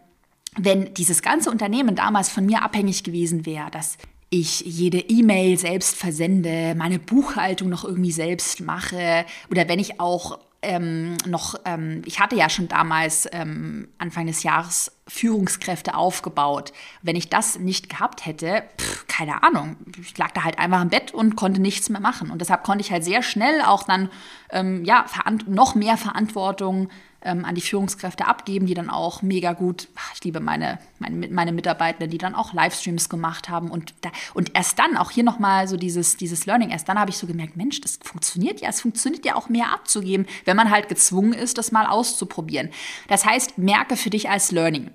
[0.57, 3.99] wenn dieses ganze Unternehmen damals von mir abhängig gewesen wäre, dass
[4.31, 10.39] ich jede E-Mail selbst versende, meine Buchhaltung noch irgendwie selbst mache oder wenn ich auch
[10.65, 16.73] ähm, noch, ähm, ich hatte ja schon damals ähm, Anfang des Jahres Führungskräfte aufgebaut.
[17.03, 20.89] Wenn ich das nicht gehabt hätte, pff, keine Ahnung, ich lag da halt einfach im
[20.89, 22.31] Bett und konnte nichts mehr machen.
[22.31, 24.11] Und deshalb konnte ich halt sehr schnell auch dann
[24.55, 25.05] ähm, ja,
[25.47, 26.89] noch mehr Verantwortung
[27.25, 31.53] ähm, an die Führungskräfte abgeben, die dann auch mega gut, ich liebe meine, meine, meine
[31.53, 35.67] Mitarbeitenden, die dann auch Livestreams gemacht haben und, da, und erst dann, auch hier nochmal
[35.67, 38.81] so dieses, dieses Learning, erst dann habe ich so gemerkt, Mensch, das funktioniert ja, es
[38.81, 42.71] funktioniert ja auch mehr abzugeben, wenn man halt gezwungen ist, das mal auszuprobieren.
[43.09, 44.91] Das heißt, merke für dich als Learning.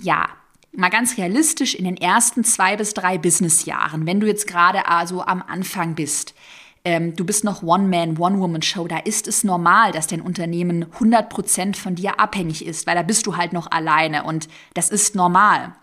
[0.00, 0.28] Ja,
[0.72, 5.22] mal ganz realistisch in den ersten zwei bis drei Businessjahren, wenn du jetzt gerade also
[5.22, 6.34] am Anfang bist,
[6.84, 11.94] ähm, du bist noch One-Man, One-Woman-Show, da ist es normal, dass dein Unternehmen 100% von
[11.94, 15.74] dir abhängig ist, weil da bist du halt noch alleine und das ist normal.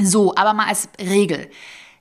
[0.00, 1.50] So, aber mal als Regel.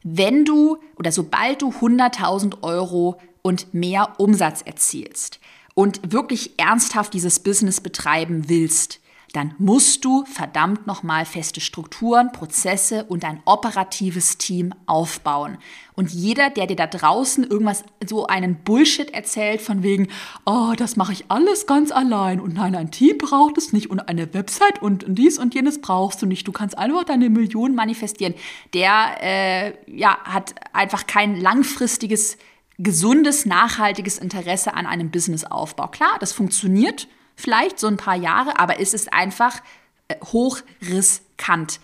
[0.03, 5.39] Wenn du oder sobald du 100.000 Euro und mehr Umsatz erzielst
[5.73, 8.99] und wirklich ernsthaft dieses Business betreiben willst,
[9.33, 15.57] dann musst du verdammt nochmal feste Strukturen, Prozesse und ein operatives Team aufbauen.
[15.95, 20.07] Und jeder, der dir da draußen irgendwas, so einen Bullshit erzählt von wegen,
[20.45, 23.99] oh, das mache ich alles ganz allein und nein, ein Team braucht es nicht und
[24.07, 26.47] eine Website und dies und jenes brauchst du nicht.
[26.47, 28.33] Du kannst einfach deine Millionen manifestieren.
[28.73, 32.37] Der, äh, ja, hat einfach kein langfristiges
[32.77, 35.87] gesundes, nachhaltiges Interesse an einem Businessaufbau.
[35.87, 39.61] Klar, das funktioniert vielleicht so ein paar Jahre, aber es ist einfach
[40.09, 41.79] äh, hochriskant.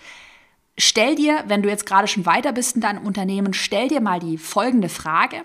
[0.77, 4.19] Stell dir, wenn du jetzt gerade schon weiter bist in deinem Unternehmen, stell dir mal
[4.19, 5.43] die folgende Frage.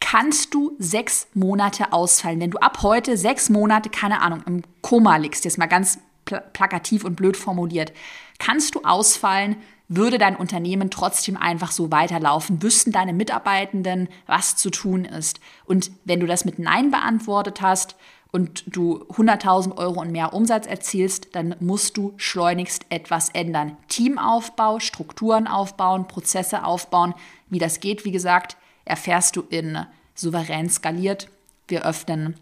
[0.00, 2.40] Kannst du sechs Monate ausfallen?
[2.40, 6.42] Wenn du ab heute sechs Monate, keine Ahnung, im Koma liegst, jetzt mal ganz pl
[6.54, 7.92] plakativ und blöd formuliert,
[8.38, 9.56] kannst du ausfallen,
[9.88, 12.62] würde dein Unternehmen trotzdem einfach so weiterlaufen?
[12.62, 15.40] Wüssten deine Mitarbeitenden, was zu tun ist?
[15.66, 17.96] Und wenn du das mit Nein beantwortet hast,
[18.34, 23.76] und du 100.000 Euro und mehr Umsatz erzielst, dann musst du schleunigst etwas ändern.
[23.86, 27.14] Teamaufbau, Strukturen aufbauen, Prozesse aufbauen.
[27.48, 31.28] Wie das geht, wie gesagt, erfährst du in Souverän skaliert.
[31.68, 32.34] Wir öffnen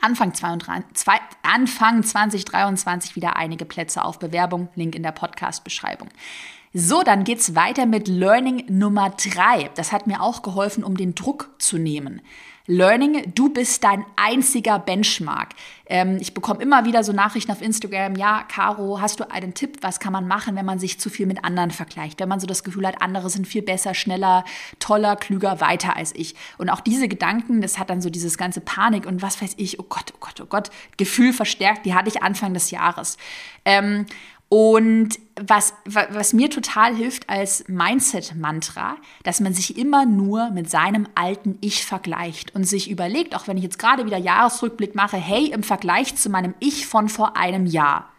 [0.00, 0.86] Anfang, 22,
[1.42, 4.68] Anfang 2023 wieder einige Plätze auf Bewerbung.
[4.76, 6.10] Link in der Podcast-Beschreibung.
[6.72, 9.68] So, dann geht's weiter mit Learning Nummer drei.
[9.74, 12.20] Das hat mir auch geholfen, um den Druck zu nehmen.
[12.70, 15.54] Learning, du bist dein einziger Benchmark.
[15.86, 19.78] Ähm, ich bekomme immer wieder so Nachrichten auf Instagram, ja, Caro, hast du einen Tipp,
[19.80, 22.20] was kann man machen, wenn man sich zu viel mit anderen vergleicht?
[22.20, 24.44] Wenn man so das Gefühl hat, andere sind viel besser, schneller,
[24.80, 26.34] toller, klüger, weiter als ich.
[26.58, 29.80] Und auch diese Gedanken, das hat dann so dieses ganze Panik und was weiß ich,
[29.80, 33.16] oh Gott, oh Gott, oh Gott, Gefühl verstärkt, die hatte ich Anfang des Jahres.
[33.64, 34.04] Ähm,
[34.48, 41.06] und was, was mir total hilft als Mindset-Mantra, dass man sich immer nur mit seinem
[41.14, 45.50] alten Ich vergleicht und sich überlegt, auch wenn ich jetzt gerade wieder Jahresrückblick mache, hey,
[45.50, 48.10] im Vergleich zu meinem Ich von vor einem Jahr,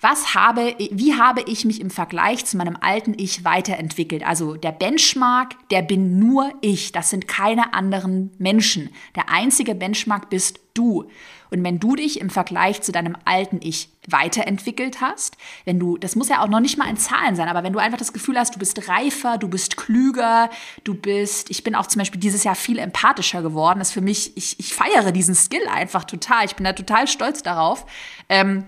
[0.00, 4.26] was habe, wie habe ich mich im Vergleich zu meinem alten Ich weiterentwickelt?
[4.26, 6.92] Also der Benchmark, der bin nur ich.
[6.92, 8.90] Das sind keine anderen Menschen.
[9.14, 11.08] Der einzige Benchmark bist du.
[11.50, 16.14] Und wenn du dich im Vergleich zu deinem alten Ich weiterentwickelt hast, wenn du, das
[16.14, 18.38] muss ja auch noch nicht mal in Zahlen sein, aber wenn du einfach das Gefühl
[18.38, 20.50] hast, du bist reifer, du bist klüger,
[20.84, 24.00] du bist, ich bin auch zum Beispiel dieses Jahr viel empathischer geworden, das ist für
[24.00, 27.86] mich, ich, ich feiere diesen Skill einfach total, ich bin da total stolz darauf.
[28.28, 28.64] Ähm,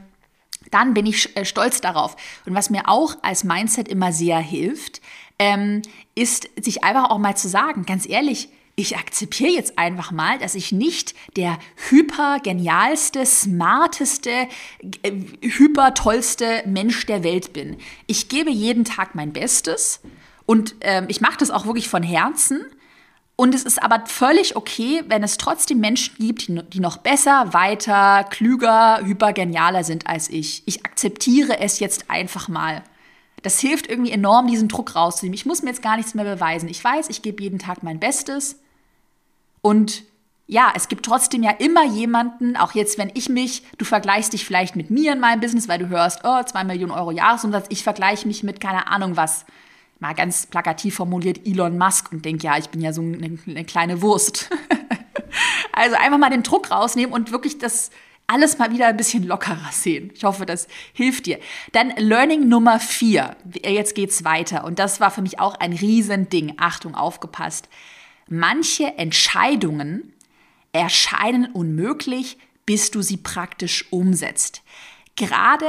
[0.71, 2.17] dann bin ich äh, stolz darauf.
[2.47, 5.01] Und was mir auch als Mindset immer sehr hilft,
[5.39, 5.83] ähm,
[6.15, 10.55] ist, sich einfach auch mal zu sagen, ganz ehrlich, ich akzeptiere jetzt einfach mal, dass
[10.55, 14.49] ich nicht der hypergenialste, smarteste,
[15.03, 17.77] äh, hypertollste Mensch der Welt bin.
[18.07, 20.01] Ich gebe jeden Tag mein Bestes
[20.47, 22.65] und ähm, ich mache das auch wirklich von Herzen.
[23.41, 28.25] Und es ist aber völlig okay, wenn es trotzdem Menschen gibt, die noch besser, weiter,
[28.25, 30.65] klüger, hypergenialer sind als ich.
[30.67, 32.83] Ich akzeptiere es jetzt einfach mal.
[33.45, 35.37] Das hilft irgendwie enorm, diesen Druck rauszunehmen.
[35.37, 36.69] Ich muss mir jetzt gar nichts mehr beweisen.
[36.69, 38.59] Ich weiß, ich gebe jeden Tag mein Bestes.
[39.63, 40.03] Und
[40.49, 44.45] ja, es gibt trotzdem ja immer jemanden, auch jetzt, wenn ich mich, du vergleichst dich
[44.45, 47.85] vielleicht mit mir in meinem Business, weil du hörst, oh, zwei Millionen Euro Jahresumsatz, ich
[47.85, 49.47] vergleiche mich mit keine Ahnung was,
[50.01, 53.65] mal ganz plakativ formuliert, Elon Musk und denke, ja, ich bin ja so eine, eine
[53.65, 54.51] kleine Wurst.
[55.73, 57.91] also einfach mal den Druck rausnehmen und wirklich das
[58.29, 60.13] alles mal wieder ein bisschen lockerer sehen.
[60.15, 61.39] Ich hoffe, das hilft dir.
[61.73, 63.37] Dann Learning Nummer vier.
[63.65, 64.65] Jetzt geht's weiter.
[64.65, 66.55] Und das war für mich auch ein Riesending.
[66.59, 67.69] Achtung, aufgepasst.
[68.29, 70.13] Manche Entscheidungen
[70.73, 74.63] erscheinen unmöglich, bis du sie praktisch umsetzt.
[75.17, 75.67] Gerade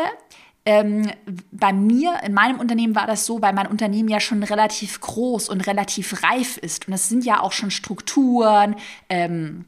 [0.69, 1.09] ähm,
[1.51, 5.49] bei mir, in meinem Unternehmen war das so, weil mein Unternehmen ja schon relativ groß
[5.49, 6.87] und relativ reif ist.
[6.87, 8.75] Und es sind ja auch schon Strukturen,
[9.09, 9.65] ähm,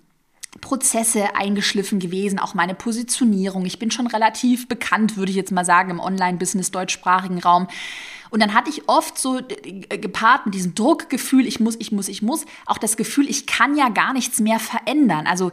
[0.59, 3.65] Prozesse eingeschliffen gewesen, auch meine Positionierung.
[3.65, 7.67] Ich bin schon relativ bekannt, würde ich jetzt mal sagen, im Online-Business deutschsprachigen Raum.
[8.29, 12.09] Und dann hatte ich oft so äh, gepaart mit diesem Druckgefühl, ich muss, ich muss,
[12.09, 15.25] ich muss, auch das Gefühl, ich kann ja gar nichts mehr verändern.
[15.25, 15.51] Also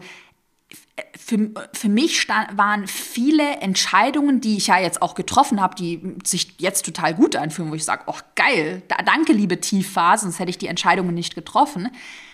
[1.16, 6.00] für, für mich stand, waren viele Entscheidungen, die ich ja jetzt auch getroffen habe, die
[6.24, 10.38] sich jetzt total gut anfühlen, wo ich sage, oh geil, da, danke liebe Tiefphase, sonst
[10.38, 11.88] hätte ich die Entscheidungen nicht getroffen,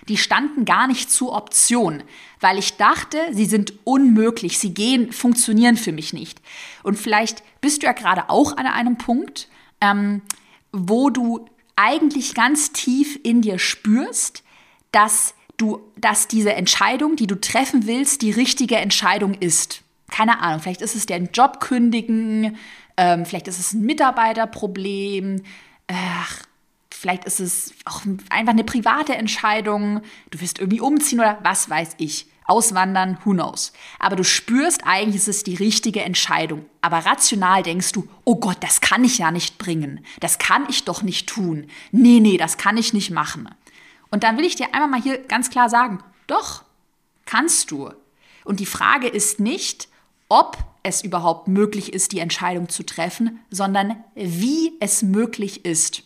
[0.09, 2.03] die standen gar nicht zur Option,
[2.41, 6.41] weil ich dachte, sie sind unmöglich, sie gehen, funktionieren für mich nicht.
[6.83, 9.49] Und vielleicht bist du ja gerade auch an einem Punkt,
[9.81, 10.23] ähm,
[10.73, 11.47] wo du
[11.77, 14.45] eigentlich ganz tief in dir spürst,
[14.93, 19.83] dass du, dass diese Entscheidung, die du treffen willst, die richtige Entscheidung ist.
[20.11, 22.57] Keine Ahnung, vielleicht ist es den Job kündigen,
[22.97, 25.43] ähm, vielleicht ist es ein Mitarbeiterproblem,
[25.89, 26.43] ach,
[26.91, 31.95] vielleicht ist es auch einfach eine private Entscheidung, du wirst irgendwie umziehen oder was weiß
[31.99, 32.27] ich.
[32.47, 33.73] Auswandern, who knows.
[33.99, 36.67] Aber du spürst, eigentlich ist es die richtige Entscheidung.
[36.83, 40.05] Aber rational denkst du, oh Gott, das kann ich ja nicht bringen.
[40.21, 41.69] Das kann ich doch nicht tun.
[41.91, 43.49] Nee, nee, das kann ich nicht machen.
[44.15, 45.99] Und dann will ich dir einmal mal hier ganz klar sagen,
[46.29, 46.63] doch,
[47.27, 47.91] kannst du.
[48.45, 49.89] Und die Frage ist nicht,
[50.29, 56.05] ob es überhaupt möglich ist, die Entscheidung zu treffen, sondern wie es möglich ist.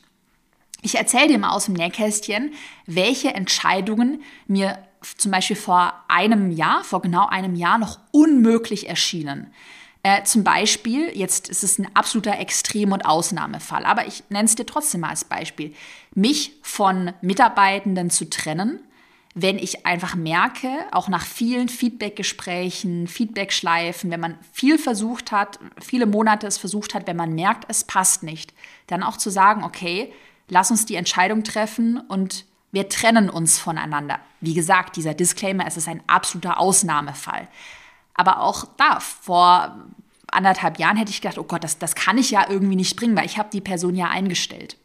[0.81, 2.55] Ich erzähle dir mal aus dem Nähkästchen,
[2.87, 4.79] welche Entscheidungen mir
[5.19, 9.53] zum Beispiel vor einem Jahr, vor genau einem Jahr noch unmöglich erschienen.
[10.03, 14.55] Äh, zum Beispiel, jetzt ist es ein absoluter Extrem- und Ausnahmefall, aber ich nenne es
[14.55, 15.75] dir trotzdem mal als Beispiel,
[16.15, 18.81] mich von Mitarbeitenden zu trennen,
[19.35, 26.07] wenn ich einfach merke, auch nach vielen Feedbackgesprächen, Feedbackschleifen, wenn man viel versucht hat, viele
[26.07, 28.53] Monate es versucht hat, wenn man merkt, es passt nicht,
[28.87, 30.13] dann auch zu sagen, okay,
[30.49, 34.19] lass uns die Entscheidung treffen und wir trennen uns voneinander.
[34.41, 37.49] Wie gesagt, dieser Disclaimer, es ist ein absoluter Ausnahmefall.
[38.19, 39.79] Aber auch da, vor
[40.27, 43.17] anderthalb Jahren hätte ich gedacht, oh Gott, das, das kann ich ja irgendwie nicht bringen,
[43.17, 44.77] weil ich habe die Person ja eingestellt.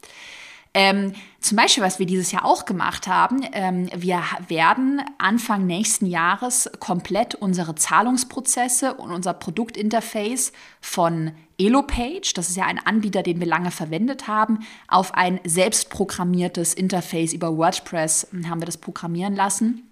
[0.76, 6.06] Ähm, zum Beispiel, was wir dieses Jahr auch gemacht haben, ähm, wir werden Anfang nächsten
[6.06, 13.39] Jahres komplett unsere Zahlungsprozesse und unser Produktinterface von Elopage, das ist ja ein Anbieter, den
[13.39, 19.88] wir lange verwendet haben, auf ein selbstprogrammiertes Interface über WordPress haben wir das programmieren lassen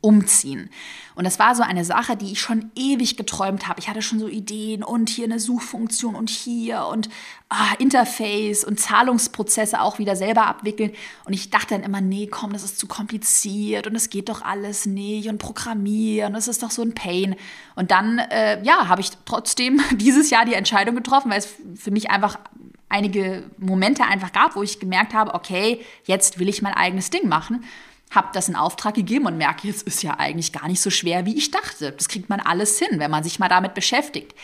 [0.00, 0.70] umziehen.
[1.16, 3.80] Und das war so eine Sache, die ich schon ewig geträumt habe.
[3.80, 7.08] Ich hatte schon so Ideen und hier eine Suchfunktion und hier und
[7.48, 10.92] ah, Interface und Zahlungsprozesse auch wieder selber abwickeln.
[11.24, 14.42] Und ich dachte dann immer, nee, komm, das ist zu kompliziert und es geht doch
[14.42, 17.34] alles nicht und programmieren, das ist doch so ein Pain.
[17.74, 21.90] Und dann, äh, ja, habe ich trotzdem dieses Jahr die Entscheidung getroffen, weil es für
[21.90, 22.38] mich einfach
[22.88, 27.28] einige Momente einfach gab, wo ich gemerkt habe, okay, jetzt will ich mein eigenes Ding
[27.28, 27.64] machen
[28.10, 31.26] habe das in Auftrag gegeben und merke, jetzt ist ja eigentlich gar nicht so schwer,
[31.26, 31.92] wie ich dachte.
[31.92, 34.34] Das kriegt man alles hin, wenn man sich mal damit beschäftigt.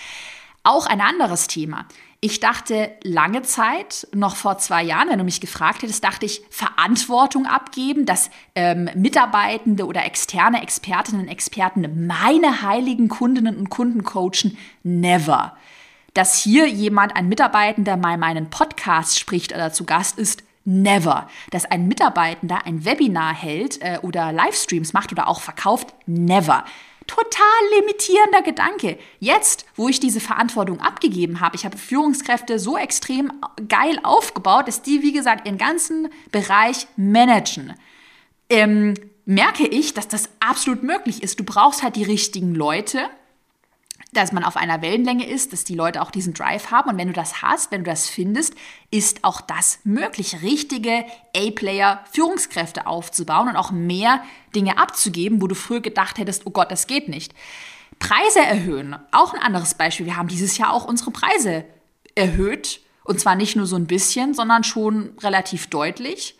[0.63, 1.87] Auch ein anderes Thema.
[2.21, 6.41] Ich dachte lange Zeit, noch vor zwei Jahren, wenn du mich gefragt hättest, dachte ich,
[6.49, 14.05] Verantwortung abgeben, dass ähm, Mitarbeitende oder externe Expertinnen und Experten meine heiligen Kundinnen und Kunden
[14.05, 15.55] coachen, never.
[16.15, 21.29] Dass hier jemand, ein Mitarbeitender, mal meinen Podcast spricht oder zu Gast ist, Never.
[21.51, 26.65] Dass ein Mitarbeitender ein Webinar hält äh, oder Livestreams macht oder auch verkauft, never.
[27.07, 27.45] Total
[27.79, 28.99] limitierender Gedanke.
[29.21, 33.31] Jetzt, wo ich diese Verantwortung abgegeben habe, ich habe Führungskräfte so extrem
[33.69, 37.75] geil aufgebaut, dass die, wie gesagt, ihren ganzen Bereich managen.
[38.49, 38.95] Ähm,
[39.27, 41.39] merke ich, dass das absolut möglich ist.
[41.39, 43.09] Du brauchst halt die richtigen Leute,
[44.17, 46.91] dass man auf einer Wellenlänge ist, dass die Leute auch diesen Drive haben.
[46.91, 48.55] Und wenn du das hast, wenn du das findest,
[48.91, 51.05] ist auch das möglich, richtige
[51.37, 54.23] A-Player-Führungskräfte aufzubauen und auch mehr
[54.55, 57.35] Dinge abzugeben, wo du früher gedacht hättest, oh Gott, das geht nicht.
[57.99, 60.07] Preise erhöhen, auch ein anderes Beispiel.
[60.07, 61.65] Wir haben dieses Jahr auch unsere Preise
[62.15, 62.81] erhöht.
[63.05, 66.39] Und zwar nicht nur so ein bisschen, sondern schon relativ deutlich.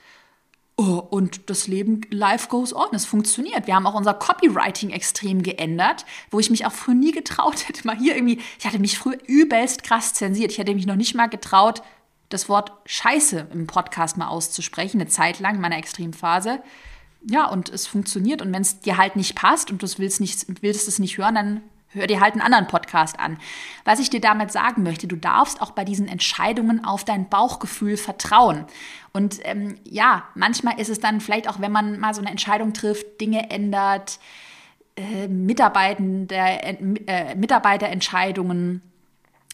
[0.77, 3.69] Oh, und das Leben, life goes on, es funktioniert.
[3.69, 7.87] Wir haben auch unser Copywriting extrem geändert, wo ich mich auch früher nie getraut hätte,
[7.87, 10.51] mal hier irgendwie, ich hatte mich früher übelst krass zensiert.
[10.51, 11.83] Ich hätte mich noch nicht mal getraut,
[12.29, 16.61] das Wort Scheiße im Podcast mal auszusprechen, eine Zeit lang in meiner Extremphase.
[17.31, 18.43] Ja, und es funktioniert.
[18.43, 20.21] Und wenn es dir halt nicht passt und du willst,
[20.63, 21.63] willst es nicht hören, dann
[21.95, 23.39] hör dir halt einen anderen Podcast an.
[23.85, 27.97] Was ich dir damit sagen möchte, du darfst auch bei diesen Entscheidungen auf dein Bauchgefühl
[27.97, 28.67] vertrauen.
[29.13, 32.73] Und ähm, ja, manchmal ist es dann vielleicht auch, wenn man mal so eine Entscheidung
[32.73, 34.19] trifft, Dinge ändert,
[34.97, 38.83] äh, Mitarbeitende, äh, Mitarbeiterentscheidungen,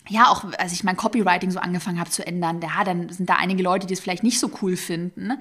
[0.09, 3.37] ja, auch als ich mein Copywriting so angefangen habe zu ändern, ja, dann sind da
[3.37, 5.33] einige Leute, die es vielleicht nicht so cool finden.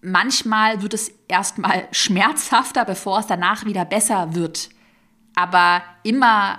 [0.00, 4.70] Manchmal wird es erstmal schmerzhafter, bevor es danach wieder besser wird.
[5.38, 6.56] Aber immer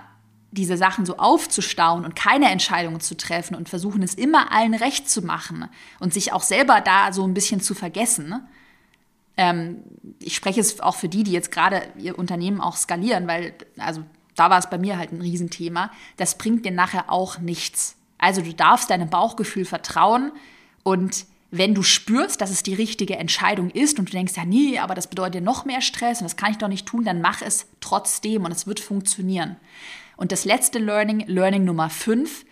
[0.51, 5.09] diese Sachen so aufzustauen und keine Entscheidungen zu treffen und versuchen es immer allen recht
[5.09, 5.67] zu machen
[5.99, 8.41] und sich auch selber da so ein bisschen zu vergessen.
[9.36, 9.84] Ähm,
[10.19, 14.01] ich spreche es auch für die, die jetzt gerade ihr Unternehmen auch skalieren, weil, also
[14.38, 15.91] da war es bei mir halt ein Riesenthema.
[16.15, 17.97] Das bringt dir nachher auch nichts.
[18.17, 20.32] Also du darfst deinem Bauchgefühl vertrauen
[20.84, 24.78] und wenn du spürst, dass es die richtige Entscheidung ist und du denkst, ja, nee,
[24.78, 27.22] aber das bedeutet ja noch mehr Stress und das kann ich doch nicht tun, dann
[27.22, 29.56] mach es trotzdem und es wird funktionieren.
[30.16, 32.45] Und das letzte Learning, Learning Nummer 5,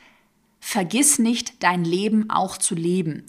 [0.60, 3.26] vergiss nicht, dein Leben auch zu leben.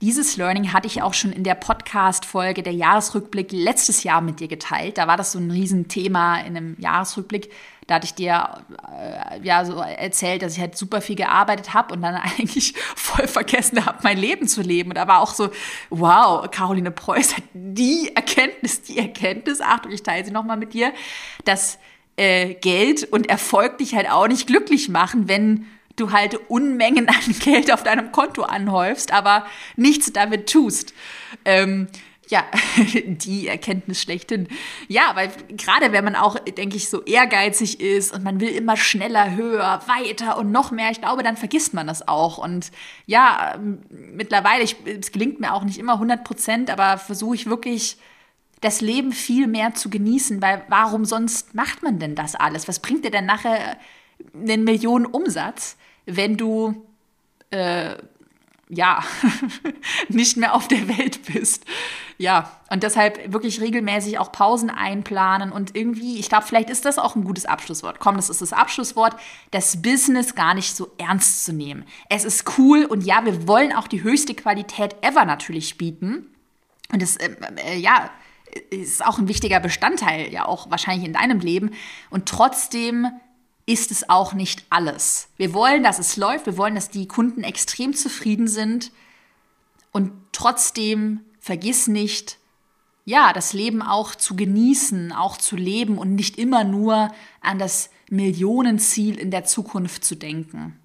[0.00, 4.48] Dieses Learning hatte ich auch schon in der Podcast-Folge der Jahresrückblick letztes Jahr mit dir
[4.48, 4.98] geteilt.
[4.98, 7.52] Da war das so ein Riesenthema in einem Jahresrückblick.
[7.86, 11.94] Da hatte ich dir äh, ja so erzählt, dass ich halt super viel gearbeitet habe
[11.94, 14.90] und dann eigentlich voll vergessen habe, mein Leben zu leben.
[14.90, 15.50] Und da war auch so,
[15.90, 20.92] wow, Caroline Preuß hat die Erkenntnis, die Erkenntnis, Achtung, ich teile sie nochmal mit dir,
[21.44, 21.78] dass
[22.16, 25.66] äh, Geld und Erfolg dich halt auch nicht glücklich machen, wenn
[25.96, 30.94] du halt Unmengen an Geld auf deinem Konto anhäufst, aber nichts damit tust.
[31.44, 31.88] Ähm,
[32.32, 32.46] ja,
[33.04, 34.48] die Erkenntnis schlechthin.
[34.88, 38.78] Ja, weil gerade wenn man auch, denke ich, so ehrgeizig ist und man will immer
[38.78, 42.38] schneller, höher, weiter und noch mehr, ich glaube, dann vergisst man das auch.
[42.38, 42.72] Und
[43.04, 43.60] ja,
[43.90, 47.98] mittlerweile, ich, es gelingt mir auch nicht immer 100 Prozent, aber versuche ich wirklich,
[48.62, 52.66] das Leben viel mehr zu genießen, weil warum sonst macht man denn das alles?
[52.68, 53.76] Was bringt dir denn nachher
[54.34, 55.76] einen Millionen Umsatz,
[56.06, 56.86] wenn du
[57.50, 57.96] äh,
[58.74, 59.04] ja,
[60.08, 61.66] nicht mehr auf der Welt bist.
[62.16, 66.98] Ja, und deshalb wirklich regelmäßig auch Pausen einplanen und irgendwie, ich glaube, vielleicht ist das
[66.98, 67.98] auch ein gutes Abschlusswort.
[67.98, 69.14] Komm, das ist das Abschlusswort,
[69.50, 71.84] das Business gar nicht so ernst zu nehmen.
[72.08, 76.26] Es ist cool und ja, wir wollen auch die höchste Qualität ever natürlich bieten.
[76.90, 78.10] Und das, äh, äh, ja,
[78.70, 81.72] ist auch ein wichtiger Bestandteil, ja auch wahrscheinlich in deinem Leben.
[82.08, 83.06] Und trotzdem
[83.66, 85.28] ist es auch nicht alles.
[85.36, 88.92] Wir wollen, dass es läuft, wir wollen, dass die Kunden extrem zufrieden sind
[89.92, 92.38] und trotzdem vergiss nicht,
[93.04, 97.90] ja, das Leben auch zu genießen, auch zu leben und nicht immer nur an das
[98.10, 100.78] Millionenziel in der Zukunft zu denken.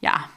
[0.00, 0.28] Ja,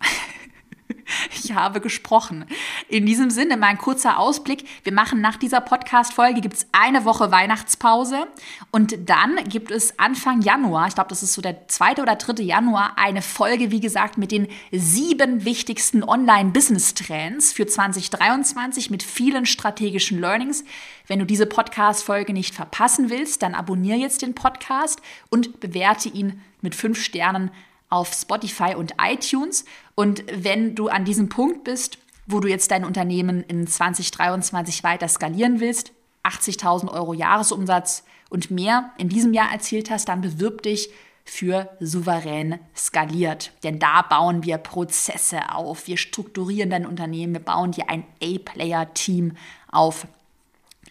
[1.42, 2.44] ich habe gesprochen.
[2.88, 4.64] In diesem Sinne mal ein kurzer Ausblick.
[4.84, 8.28] Wir machen nach dieser Podcast-Folge gibt es eine Woche Weihnachtspause
[8.70, 12.44] und dann gibt es Anfang Januar, ich glaube, das ist so der zweite oder dritte
[12.44, 20.20] Januar, eine Folge, wie gesagt, mit den sieben wichtigsten Online-Business-Trends für 2023 mit vielen strategischen
[20.20, 20.62] Learnings.
[21.08, 26.40] Wenn du diese Podcast-Folge nicht verpassen willst, dann abonniere jetzt den Podcast und bewerte ihn
[26.60, 27.50] mit fünf Sternen
[27.88, 29.64] auf Spotify und iTunes.
[29.96, 35.08] Und wenn du an diesem Punkt bist, wo du jetzt dein Unternehmen in 2023 weiter
[35.08, 35.92] skalieren willst,
[36.24, 40.90] 80.000 Euro Jahresumsatz und mehr in diesem Jahr erzielt hast, dann bewirb dich
[41.24, 43.52] für souverän skaliert.
[43.64, 49.36] Denn da bauen wir Prozesse auf, wir strukturieren dein Unternehmen, wir bauen dir ein A-Player-Team
[49.70, 50.06] auf.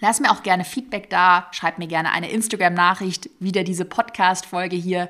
[0.02, 4.76] Lass mir auch gerne Feedback da, schreib mir gerne eine Instagram-Nachricht, wie dir diese Podcast-Folge
[4.76, 5.10] hier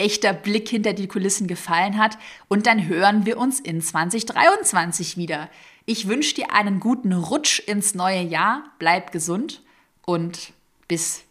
[0.00, 2.18] echter Blick hinter die Kulissen gefallen hat.
[2.48, 5.48] Und dann hören wir uns in 2023 wieder.
[5.84, 8.64] Ich wünsche dir einen guten Rutsch ins neue Jahr.
[8.78, 9.62] Bleib gesund
[10.04, 10.52] und
[10.88, 11.22] bis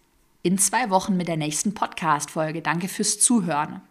[0.43, 2.61] in zwei Wochen mit der nächsten Podcast-Folge.
[2.61, 3.81] Danke fürs Zuhören.